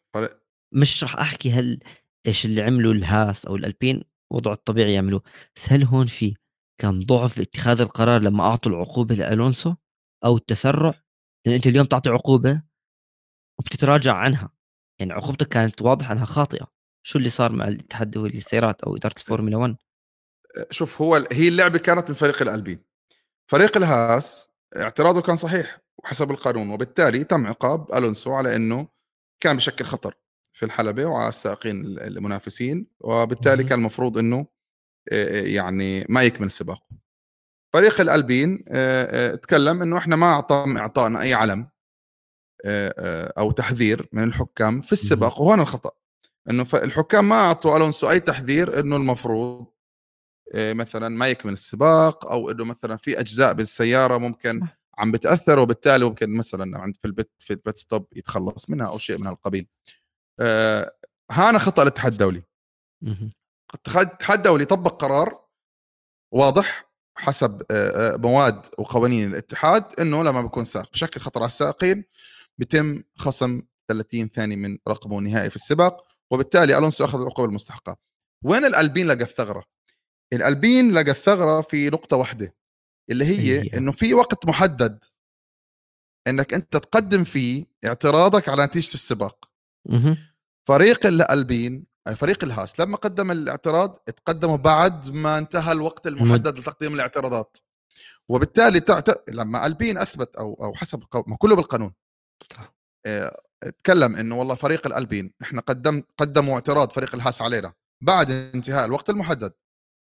[0.73, 1.79] مش رح أحكي هل
[2.27, 5.21] إيش اللي عمله الهاس أو الألبين؟ وضعه الطبيعي يعملوه.
[5.55, 6.35] بس هل هون في
[6.81, 9.75] كان ضعف اتخاذ القرار لما أعطوا العقوبة لألونسو
[10.25, 10.93] أو التسرع؟
[11.45, 12.61] لأن أنت اليوم تعطي عقوبة
[13.59, 14.49] وبتتراجع عنها.
[14.99, 16.67] يعني عقوبتك كانت واضح إنها خاطئة.
[17.03, 19.75] شو اللي صار مع الاتحاد الدولي للسيارات أو إدارة الفورمولا 1
[20.71, 22.83] شوف هو هي اللعبة كانت من فريق الألبين.
[23.51, 28.87] فريق الهاس اعتراضه كان صحيح وحسب القانون وبالتالي تم عقاب ألونسو على إنه
[29.43, 30.13] كان بشكل خطر.
[30.53, 34.47] في الحلبة وعلى السائقين المنافسين وبالتالي كان المفروض إنه
[35.31, 36.83] يعني ما يكمل السباق
[37.73, 38.63] فريق الألبين
[39.41, 41.69] تكلم إنه إحنا ما اعطى اعطانا أي علم
[43.37, 45.91] أو تحذير من الحكام في السباق وهون الخطأ.
[46.49, 49.65] إنه الحكام ما أعطوا ألونسو أي تحذير إنه المفروض
[50.55, 56.29] مثلا ما يكمل السباق أو إنه مثلا في أجزاء بالسيارة ممكن عم بتأثر وبالتالي ممكن
[56.29, 59.67] مثلا عند في ال pit في ال pit stop يتخلص منها أو شيء من القبيل
[59.87, 59.98] آه
[61.31, 62.43] هانا خطأ الاتحاد الدولي.
[63.87, 65.45] الاتحاد الدولي طبق قرار
[66.33, 67.63] واضح حسب
[68.21, 72.05] مواد وقوانين الاتحاد إنه لما بيكون سائق بشكل خطر على السائقين
[72.57, 77.97] بيتم خصم 30 ثانية من رقمه النهائي في السباق وبالتالي ألونسو أخذ العقوبة المستحقة.
[78.43, 79.65] وين الألبين لقى الثغرة؟
[80.33, 82.55] الألبين لقى الثغرة في نقطة واحدة
[83.09, 83.61] اللي هي.
[83.77, 85.03] إنه في وقت محدد
[86.27, 89.48] إنك أنت تقدم فيه اعتراضك على نتيجة السباق.
[90.67, 97.57] فريق الألبين فريق الهاس لما قدم الاعتراض تقدموا بعد ما انتهى الوقت المحدد لتقديم الاعتراضات.
[98.29, 99.29] وبالتالي تعت...
[99.29, 101.93] لما ألبين أثبت أو أو حسب ما كله بالقانون.
[103.05, 103.41] آه...
[103.83, 109.09] تكلم إنه والله فريق الألبين إحنا قدم قدموا اعتراض فريق الهاس علينا بعد انتهاء الوقت
[109.09, 109.53] المحدد.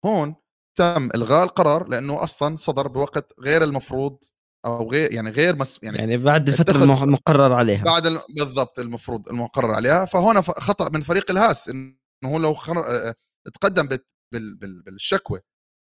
[0.05, 0.35] هون
[0.75, 4.23] تم إلغاء القرار لأنه أصلا صدر بوقت غير المفروض
[4.65, 7.83] أو غير يعني غير مس يعني يعني بعد الفترة المقرر عليها.
[7.83, 10.05] بعد بالضبط المفروض المقرر عليها.
[10.05, 11.95] فهنا خطأ من فريق الهاس إنه
[12.25, 13.13] هو لو خر...
[13.53, 13.99] تقدم بال...
[14.31, 14.81] بال...
[14.81, 15.39] بالشكوى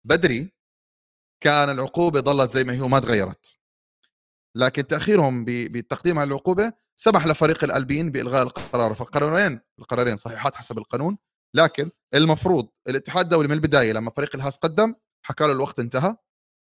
[0.08, 0.54] بدري
[1.44, 3.60] كان العقوبة ظلت زي ما هي وما تغيرت.
[4.58, 8.94] لكن تأخيرهم بتقديم العقوبة سمح لفريق الألبين بإلغاء القرار.
[8.94, 11.18] فالقرارين القرارين صحيحات حسب القانون.
[11.56, 14.96] لكن المفروض الاتحاد الدولي من البداية لما فريق الهاس قدم
[15.26, 16.16] حكى له الوقت انتهى.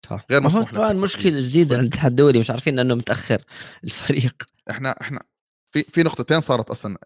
[0.07, 0.26] صح.
[0.30, 3.44] غير مسموح له كمان مشكلة جديدة عند الاتحاد الدولي مش عارفين إنه متأخر
[3.84, 4.42] الفريق.
[4.70, 5.22] إحنا إحنا
[5.74, 6.99] في في نقطتين صارت أصلا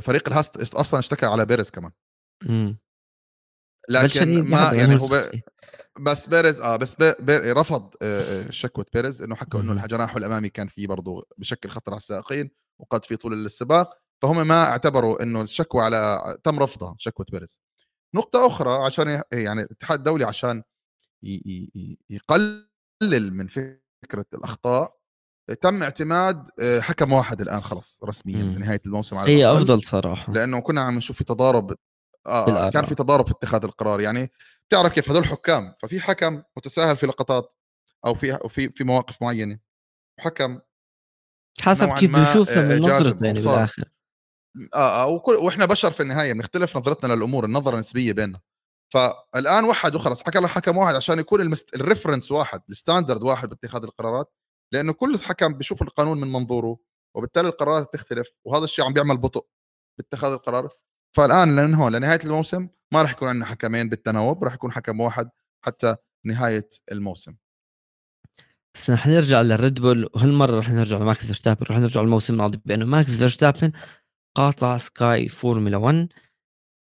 [0.00, 1.90] فريق الهاس أصلا اشتكى على بيريز كمان.
[2.42, 2.78] امم
[3.88, 5.30] لكن ما يعني هو
[6.00, 7.94] بس بيريز آه بس بي بي رفض
[8.50, 13.04] شكوى بيريز إنه حكوا إنه جناحه الأمامي كان فيه برضه بشكل خطر على السائقين وقد
[13.04, 13.98] في طول السباق.
[14.22, 17.60] فهم ما اعتبروا إنه الشكوى على تم رفضها شكوى بيريز.
[18.14, 20.62] نقطة أخرى عشان يعني الاتحاد الدولي عشان
[22.10, 24.96] يقلل من فكرة الأخطاء
[25.60, 30.32] تم اعتماد آه، حكم واحد الآن خلص رسميا لنهاية الموسم على هي أفضل صراحة.
[30.32, 31.74] لأنه كنا عم نشوف في تضارب
[32.26, 34.00] آه كان في تضارب في اتخاذ القرار.
[34.00, 34.30] يعني
[34.68, 37.54] بتعرف كيف هذول حكام ففي حكم متساهل في لقطات
[38.06, 39.58] أو في في في مواقف معينة.
[40.18, 40.60] وحكم
[41.60, 43.84] حسب كيف بنشوفها من آه، نظرة يعني بالآخر.
[44.74, 48.40] آه آه وكل وإحنا بشر في النهاية بنختلف نظرتنا للأمور النظرة النسبية بيننا.
[48.96, 51.74] فالآن وحد وخلص حكى له حكم واحد عشان يكون المست...
[51.74, 54.34] ال reference واحد ال standard واحد باتخاذ القرارات
[54.72, 56.78] لأنه كل حكم بيشوف القانون من منظوره
[57.16, 59.46] وبالتالي القرارات بتختلف وهذا الشيء عم بيعمل بطء
[59.98, 60.68] باتخاذ القرار.
[61.16, 65.30] فالآن لأنه لنهاية الموسم ما راح يكون عندنا حكمين بالتناوب راح يكون حكم واحد
[65.64, 67.36] حتى نهاية الموسم.
[68.74, 72.84] بس رح نرجع للريد بول وهالمرة رح نرجع لماكس فيرستابن رح نرجع للموسم الماضي بأنه
[72.84, 73.72] ماكس فيرستابن
[74.36, 76.08] قاطع سكاي فورمولا 1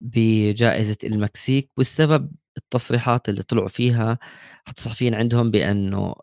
[0.01, 4.19] بجائزة المكسيك والسبب التصريحات اللي طلعوا فيها.
[4.65, 6.15] حتى الصحفيين عندهم بأنه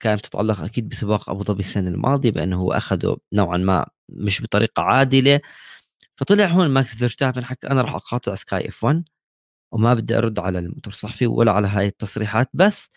[0.00, 4.82] كانت تتعلق أكيد بسباق أبو ظبي السنة الماضية بأنه هو أخذه نوعا ما مش بطريقة
[4.82, 5.40] عادلة.
[6.16, 9.04] فطلع هون ماكس فيرستابن حكى أنا راح أقاطع Sky F1
[9.72, 12.90] وما بدي أرد على المؤتمر الصحفي ولا على هاي التصريحات بس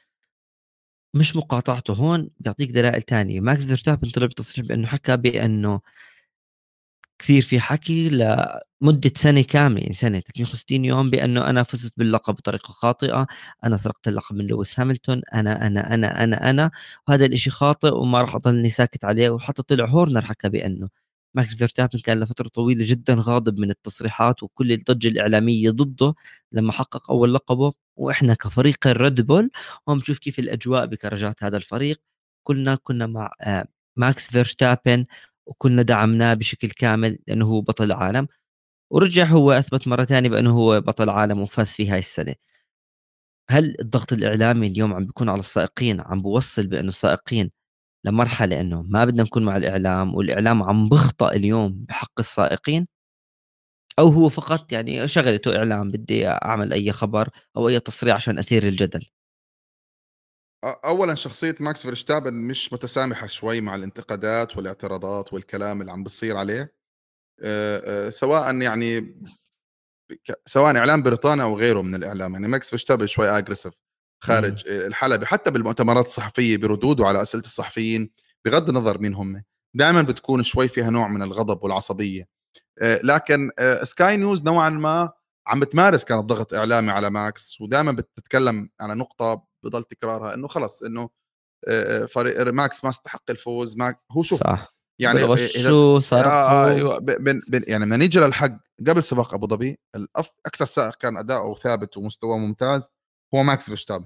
[1.13, 2.29] مش مقاطعته هون.
[2.39, 3.39] بيعطيك دلائل تانية.
[3.41, 5.81] ماكس فيرستابن طلع بتصريح بأنه حكى بأنه
[7.19, 12.67] كثير في حكي لمدة سنة كاملة يعني سنة 360 يوم بأنه أنا فزت باللقب بطريقة
[12.71, 13.27] خاطئة
[13.63, 16.71] أنا سرقت اللقب من لويس هاملتون أنا أنا أنا أنا أنا
[17.07, 20.89] وهذا الإشي خاطئ وما راح أضلني ساكت عليه وحتى طلع هورنر حكى بأنه
[21.35, 26.15] ماكس فيرستابن كان لفترة طويلة جدا غاضب من التصريحات وكل الضجة الإعلامية ضده
[26.51, 29.51] لما حقق أول لقب له وإحنا كفريق الريد بول
[29.87, 32.01] وهم نشوف كيف الأجواء بكراجات هذا الفريق.
[32.43, 35.05] كلنا كنا مع آه، ماكس فيرستابن
[35.47, 38.27] وكلنا دعمناه بشكل كامل لأنه هو بطل العالم.
[38.91, 42.35] ورجع هو أثبت مرة ثانية بأنه هو بطل عالم وفاز في هاي السنة.
[43.49, 47.51] هل الضغط الإعلامي اليوم عم بيكون على السائقين؟ عم بوصل بأنه السائقين
[48.05, 52.87] لمرحلة إنه ما بدنا نكون مع الإعلام والإعلام عم بخطأ اليوم بحق السائقين؟
[53.99, 58.67] أو هو فقط يعني شغلته إعلام بدي أعمل أي خبر أو أي تصريح عشان أثير
[58.67, 59.05] الجدل؟
[60.65, 66.75] اولا شخصية ماكس فيرشتابن مش متسامحة شوي مع الانتقادات والاعتراضات والكلام اللي عم بصير عليه.
[68.09, 69.19] سواء يعني
[70.45, 72.33] سواء إعلام بريطانيا أو غيره من الإعلام.
[72.33, 73.73] يعني ماكس فيرشتابن شوي aggressive
[74.23, 74.75] خارج مم.
[74.85, 78.09] الحلبة حتى بالمؤتمرات الصحفية بردوده على أسئلة الصحفيين
[78.45, 79.43] بغض النظر مين هم.
[79.73, 82.27] دائما بتكون شوي فيها نوع من الغضب والعصبية.
[82.81, 83.51] لكن
[83.83, 85.11] سكاي نيوز نوعا ما
[85.47, 90.83] عم بتمارس كانت ضغط إعلامي على ماكس ودائما بتتكلم على نقطة بضل تكرارها إنه خلص
[90.83, 91.09] إنه
[92.07, 94.75] فريق ماكس ما استحق الفوز ما هو شوف صح.
[94.99, 97.05] يعني شو صار آه أيوه
[97.67, 98.51] يعني بدنا نيجي للحق
[98.87, 99.79] قبل سباق أبو ظبي
[100.45, 102.89] أكثر سائق كان أداؤه ثابت ومستواه ممتاز
[103.35, 104.05] هو ماكس فيرستابن.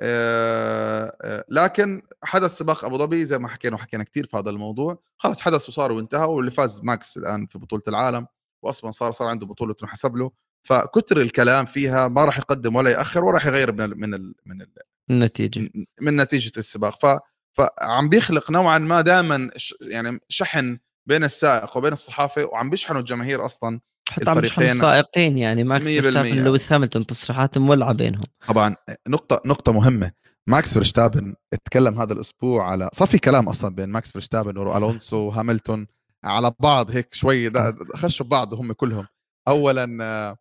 [0.00, 5.40] آه لكن حدث سباق أبو ظبي زي ما حكينا وحكينا كثير في هذا الموضوع خلص
[5.40, 8.26] حدث وصار وانتهى واللي فاز ماكس الآن في بطولة العالم
[8.64, 10.30] واصلا صار صار عنده بطولة تنحسب له.
[10.62, 14.34] فكتر الكلام فيها ما راح يقدم ولا يأخر ولا راح يغير من ال من ال
[14.46, 14.68] من ال
[15.10, 15.70] النتيجة.
[16.00, 17.00] من نتيجة السباق.
[17.02, 17.20] ف
[17.58, 19.50] فعم بيخلق نوعا ما دائما
[19.80, 25.64] يعني شحن بين السائق وبين الصحافة وعم بيشحنوا الجماهير أصلا حتى عم بيشحنوا السائقين يعني
[25.64, 28.22] ماكس فيرستابن لويس هاملتون تصريحات مولعة بينهم.
[28.48, 28.76] طبعا
[29.08, 30.10] نقطة نقطة مهمة.
[30.46, 35.86] ماكس فيرستابن اتكلم هذا الأسبوع على صار في كلام أصلا بين ماكس فيرستابن وألونسو وهاملتون
[36.24, 37.52] على بعض هيك شوي.
[37.94, 39.06] خشوا ببعض هم كلهم.
[39.48, 40.36] اولا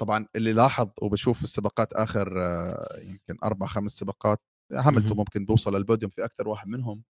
[0.00, 2.28] طبعا اللي لاحظ وبشوف السباقات آخر
[3.02, 4.42] يمكن أربع خمس سباقات
[4.72, 7.04] هاملتون ممكن بوصل للبوديوم في أكثر واحد منهم.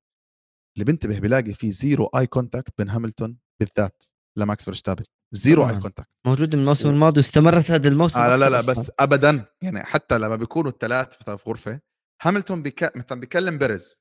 [0.75, 4.03] اللي بنتبه بلاقي في zero eye contact بين هاملتون بالذات
[4.37, 5.03] لماكس فيرستابن.
[5.31, 8.91] zero eye contact موجود من الموسم الماضي واستمرت هذا الموسم آه لا لا لا بس
[8.99, 11.81] ابدا يعني حتى لما بيكونوا الثلاث في غرفة
[12.21, 12.97] هاملتون بك...
[12.97, 13.97] مثلا بيكلم بيريز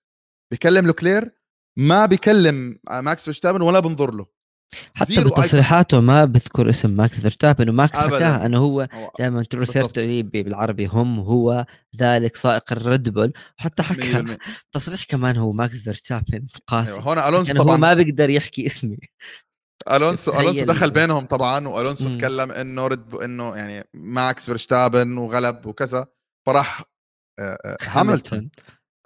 [0.53, 1.31] بيكلم لوكلير
[1.79, 4.34] ما بيكلم ماكس فيرستابن ولا بنظر له.
[4.95, 8.89] حتى بتصريحاته ما بذكر اسم ماكس فيرستابن وماكس حكاها إنه هو
[9.19, 13.33] دائما the driver بالعربي هم هو ذلك سائق الريد بول.
[13.59, 14.39] وحتى حكى
[14.73, 16.93] تصريح كمان هو ماكس فيرستابن قاسي.
[16.93, 17.03] أيوة.
[17.03, 18.99] هون ألونسو يعني طبعا هو ما بيقدر يحكي اسمي.
[19.91, 26.07] ألونسو ألونسو دخل بينهم طبعا وألونسو تكلم إنه رد إنه يعني ماكس فيرستابن وغلب وكذا.
[26.47, 26.83] فراح
[27.39, 28.51] آه، آه، هاملتون.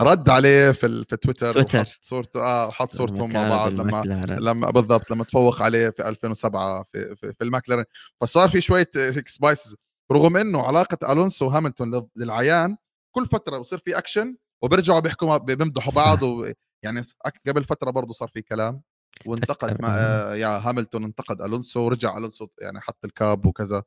[0.00, 1.78] رد عليه في في تويتر تويتر.
[1.78, 2.40] وحط صورته.
[2.40, 4.02] آه حط صورتهم مع بعض لما
[4.40, 7.84] لما بالضبط لما تفوق عليه في 2007 في في, في الماكلارين.
[8.20, 8.90] فصار في شوية
[9.26, 9.76] spices
[10.12, 12.76] رغم إنه علاقة ألونسو وهاملتون للعيان
[13.14, 17.02] كل فترة بصير في اكشن وبيرجعوا بيحكوا بيمدحوا بعض ويعني
[17.46, 18.82] قبل فترة برضه صار في كلام
[19.26, 19.88] وانتقد ما
[20.34, 23.82] يا هاملتون انتقد ألونسو ورجع ألونسو يعني حط ال cap وكذا.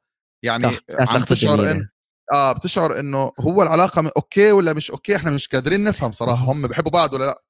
[0.46, 1.90] يعني عم تشعر ان
[2.32, 6.44] آه بتشعر إنه هو العلاقة okay ولا مش okay؟ إحنا مش قادرين نفهم صراحة.
[6.44, 7.44] هم بحبوا بعض ولا لأ؟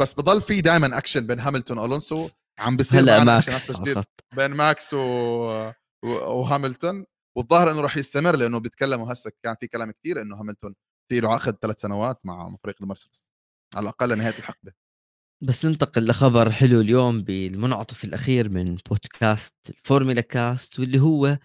[0.00, 2.28] بس بضل في دائما اكشن بين هاملتون وألونسو.
[2.58, 4.04] عم بيصير هلا ماكس جديد
[4.36, 4.98] بين ماكس و...
[4.98, 6.08] و...
[6.08, 7.04] وهاملتون
[7.36, 9.30] والظاهر إنه راح يستمر لأنه بيتكلموا هسه.
[9.42, 10.74] كان في كلام كثير إنه هاملتون
[11.08, 13.32] في له عقد ثلاث سنوات مع فريق المرسيدس.
[13.74, 14.72] على الأقل لنهايه الحقبة.
[15.44, 21.38] بس ننتقل لخبر حلو اليوم بالمنعطف الأخير من بودكاست ال Formula Cast واللي هو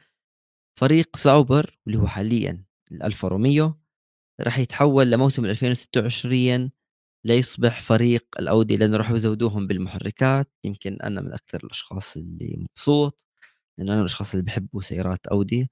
[0.79, 3.73] فريق ساوبر واللي هو حاليا الألفا روميو
[4.41, 6.71] راح يتحول لموسم 2026
[7.25, 10.51] ليصبح فريق الأودي لأنه راح يزودوهم بالمحركات.
[10.65, 13.19] يمكن أنا من أكثر الأشخاص اللي مبسوط
[13.79, 15.71] لأنه أنا من الأشخاص اللي بحبوا سيارات أودي.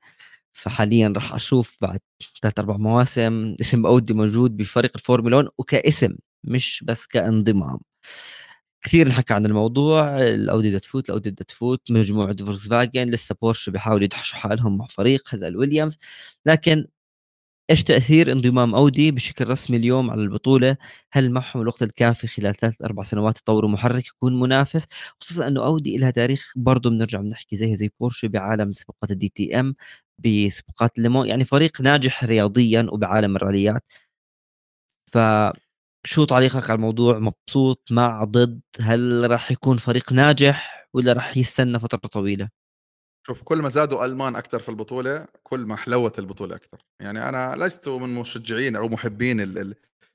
[0.53, 1.99] فحاليا راح أشوف بعد
[2.43, 7.79] ثلاث أربع مواسم اسم أودي موجود بفريق الفورمولا 1 وكاسم مش بس كانضمام.
[8.83, 13.69] كثير نحكى عن الموضوع الأودي بدها تفوت الأودي بدها تفوت مجموعة فولكس فاجن لسه بورش
[13.69, 15.97] بيحاولوا يدحشوا حالهم مع فريق هذا الويليامز
[16.45, 16.87] لكن
[17.69, 20.77] إيش تأثير انضمام أودي بشكل رسمي اليوم على البطولة؟
[21.11, 24.85] هل معهم الوقت الكافي خلال ثلاث أربع سنوات يطوروا محرك يكون منافس؟
[25.19, 29.75] خصوصا إنه أودي لها تاريخ برضه بنرجع بنحكي زيها زي بورشه بعالم سباقات ال DTM
[30.19, 33.83] بسباقات ال Le Mans يعني فريق ناجح رياضيا وبعالم الراليات
[35.13, 35.17] ف
[36.03, 41.79] شو تعليقك على الموضوع؟ مبسوط مع ضد؟ هل راح يكون فريق ناجح ولا راح يستنى
[41.79, 42.49] فترة طويلة؟
[43.27, 46.77] شوف كل ما زادوا ألمان أكثر في البطولة كل ما حلوت البطولة أكثر.
[47.01, 49.73] يعني أنا لست من مشجعين أو محبين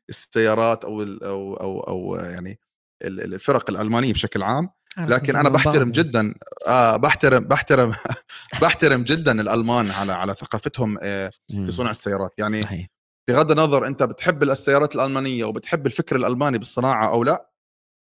[0.09, 2.59] السيارات أو أو أو, أو يعني
[3.05, 6.35] الفرق الألمانية بشكل عام لكن أنا بحترم جدا
[6.67, 7.95] آه بحترم بحترم
[8.63, 12.35] بحترم جدا الألمان على على ثقافتهم آه في صنع السيارات.
[12.39, 12.96] يعني صحيح.
[13.29, 17.51] بغض النظر انت بتحب السيارات الألمانية وبتحب الفكر الألماني بالصناعة أو لا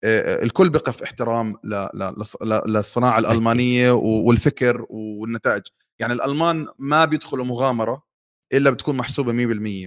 [0.04, 1.56] الكل بقف احترام
[2.44, 5.62] للصناعة الألمانية والفكر والنتائج.
[5.98, 8.02] يعني الألمان ما بيدخلوا مغامرة
[8.52, 9.32] إلا بتكون محسوبة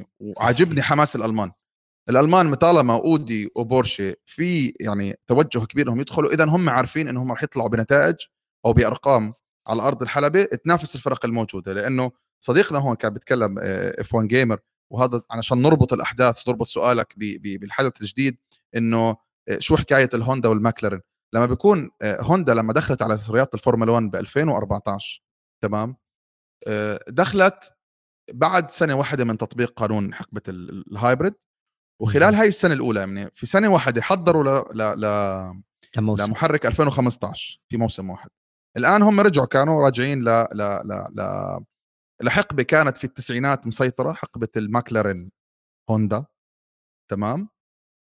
[0.02, 1.52] 100% وعاجبني حماس الألمان.
[2.10, 7.44] الألمان طالما أودي وبورشي فيه يعني توجه كبير إنهم يدخلوا اذا هم عارفين إنهم راح
[7.44, 8.16] يطلعوا بنتائج
[8.66, 9.34] أو بأرقام
[9.68, 13.56] على أرض الحلبة تنافس الفرق الموجودة لأنه صديقنا هون كان بيتكلم
[14.00, 14.60] F1 Gamer
[14.92, 18.38] وهذا عشان نربط الأحداث وتربط سؤالك بالحدث الجديد
[18.76, 19.18] إنه
[19.50, 21.02] آه، شو حكاية الهوندا والماكلارن
[21.34, 25.24] لما بيكون آه، هوندا لما دخلت على رياضه الفورمولا 1 ب 2014
[25.64, 25.96] تمام؟
[26.68, 27.74] آه، دخلت
[28.34, 31.34] بعد سنة واحدة من تطبيق قانون حقبة ال hybrid
[32.02, 35.62] وخلال هاي السنة الأولى يعني في سنة واحدة حضروا ل ل ل
[35.98, 38.30] لمحرك 2015 في موسم واحد.
[38.78, 41.22] الآن هم رجعوا كانوا راجعين ل ل ل ل
[42.24, 45.32] لحقبه كانت في التسعينات مسيطرة حقبه الماكلارين
[45.90, 46.26] هوندا
[47.12, 47.50] تمام؟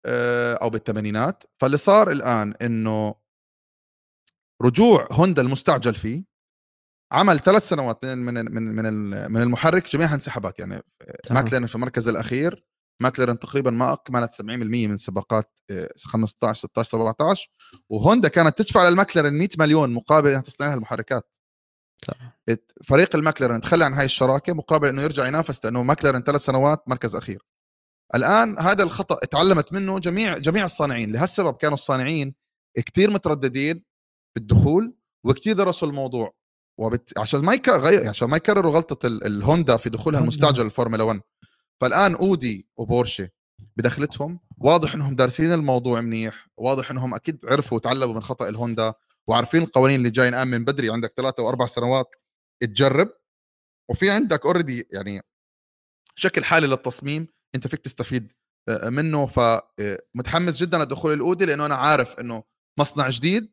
[0.06, 1.44] آه، أو بالثمانينات.
[1.60, 3.14] فاللي صار الآن إنه
[4.62, 6.24] رجوع هوندا المستعجل فيه
[7.12, 10.58] عمل ثلاث سنوات من من من من من المحرك جميعها انسحابات.
[10.60, 10.82] يعني
[11.30, 12.64] ماكلارين في المركز الأخير
[13.02, 15.60] ماكلارين تقريبا ما اكملت 70% من سباقات
[16.04, 17.50] 15 16 17
[17.88, 21.36] وهوندا كانت تدفع للماكلارين 100 مليون مقابل إنها تصنع لها المحركات.
[22.84, 27.16] فريق الماكلارين تخلى عن هاي الشراكة مقابل إنه يرجع ينافس لأنه ماكلارين ثلاث سنوات مركز
[27.16, 27.42] أخير.
[28.14, 31.12] الآن هذا الخطأ تعلمت منه جميع جميع الصانعين.
[31.12, 32.34] لهالسبب كانوا الصانعين
[32.76, 33.84] كثير مترددين
[34.34, 34.94] في الدخول
[35.24, 36.34] وكثير درسوا الموضوع.
[36.78, 37.18] وبت...
[37.18, 37.68] عشان ما يك...
[38.08, 39.26] عشان ما يكرروا غلطة ال...
[39.26, 41.20] الهوندا في دخولها المستعجل الفورمولا 1
[41.80, 43.28] فالآن أودي وبورشي
[43.76, 48.94] بدخلتهم واضح إنهم دارسين الموضوع منيح واضح إنهم أكيد عرفوا وتعلموا من خطأ الهوندا.
[49.28, 52.06] وعارفين القوانين اللي جاي الآن من بدري عندك ثلاثة وأربع سنوات
[52.62, 53.10] تجرب
[53.90, 55.22] وفي عندك اوريدي يعني
[56.14, 58.32] شكل حالي للتصميم أنت فيك تستفيد
[58.68, 59.26] آه، منه.
[59.26, 62.44] فمتحمس جدا لدخول الأودي لأنه أنا عارف إنه
[62.78, 63.52] مصنع جديد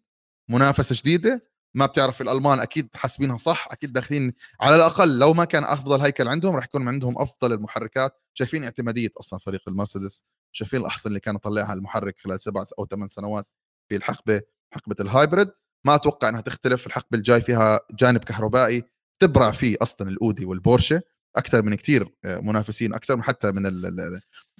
[0.49, 1.41] منافسة جديدة
[1.75, 6.27] ما بتعرف الألمان أكيد حاسبينها صح أكيد داخلين على الأقل لو ما كان أفضل هيكل
[6.27, 8.21] عندهم راح يكون عندهم أفضل المحركات.
[8.33, 13.07] شايفين اعتمادية أصلا فريق المرسيدس شايفين الأحسن اللي كان يطلعها المحرك خلال سبع أو ثمان
[13.07, 13.47] سنوات
[13.89, 14.41] في الحقبة
[14.73, 15.51] حقبة ال hybrid.
[15.85, 18.83] ما أتوقع إنها تختلف الحقبة الجاي فيها جانب كهربائي
[19.21, 21.01] تبرع فيه أصلا الأودي والبورشة
[21.35, 23.65] أكثر من كثير آه، منافسين أكثر من حتى من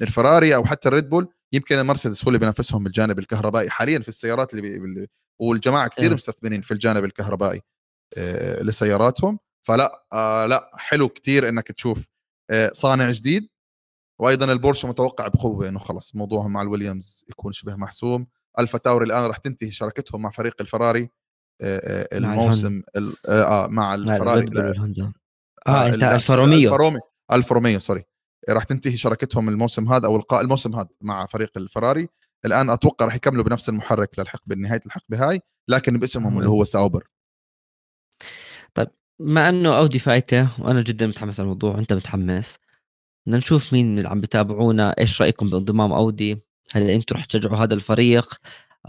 [0.01, 4.53] الفراري أو حتى الريد بول يمكن المرسيدس هو اللي بينافسهم بالجانب الكهربائي حاليا في السيارات
[4.53, 5.07] اللي.
[5.41, 6.13] والجماعة كثير إيه.
[6.13, 7.61] مستثمرين في الجانب الكهربائي
[8.17, 12.05] آه، لسياراتهم فلا آه لا حلو كثير إنك تشوف
[12.49, 13.47] آه صانع جديد
[14.19, 18.27] وأيضا البورشة متوقع بقوة إنه خلص موضوعهم مع الويليامز يكون شبه محسوم
[18.59, 21.09] ألفا تاوري الآن راح تنتهي شراكتهم مع فريق الفراري
[21.61, 22.81] الموسم
[23.29, 25.11] آه مع الفراري آه,
[25.67, 26.69] آه أنت ألفا روميو.
[26.69, 28.03] ألفا روميو ألفا روميو sorry.
[28.49, 32.07] راح تنتهي شراكتهم الموسم هذا أو القاء الموسم هذا مع فريق الفراري.
[32.45, 37.07] الآن أتوقع راح يكملوا بنفس المحرك للحقبه نهايه الحقبه هاي لكن باسمهم اللي هو ساوبر.
[38.73, 38.87] طيب
[39.19, 42.57] مع إنه أودي فايت وأنا جدا متحمس الموضوع وأنت متحمس
[43.25, 47.73] بدنا نشوف مين اللي عم بتابعونا إيش رأيكم بانضمام أودي؟ هل أنتم رح تشجعوا هذا
[47.73, 48.35] الفريق؟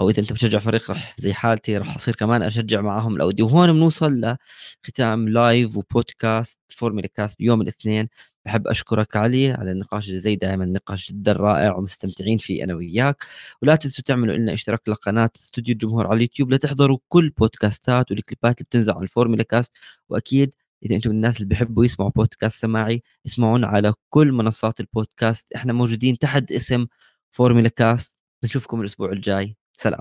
[0.01, 3.72] أو إذا أنت بتشجع فريق رح زي حالتي رح أصير كمان أشجع معاهم الاودي وهون
[3.72, 4.37] بنوصل
[4.85, 8.09] لختام live وبودكاست فورمولا كاست بيوم الاثنين.
[8.45, 13.26] بحب أشكرك علي على النقاش اللي زي دائما نقاش جدا رائع ومستمتعين فيه أنا وياك.
[13.62, 18.53] ولا تنسوا تعملوا لنا اشتراك لقناة استوديو الجمهور على اليوتيوب لتحضروا كل بودكاستات وال clips
[18.53, 19.72] ات اللي بتنزل على الفورمولا كاست
[20.09, 20.55] وأكيد
[20.85, 25.72] إذا أنتم من الناس اللي بيحبوا يسمعوا بودكاست سماعي اسمعونا على كل منصات البودكاست إحنا
[25.72, 26.87] موجودين تحت اسم
[27.33, 29.57] فورمولا كاست نشوفكم الأسبوع الجاي.
[29.78, 30.01] سلام.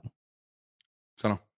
[1.15, 1.50] سلام.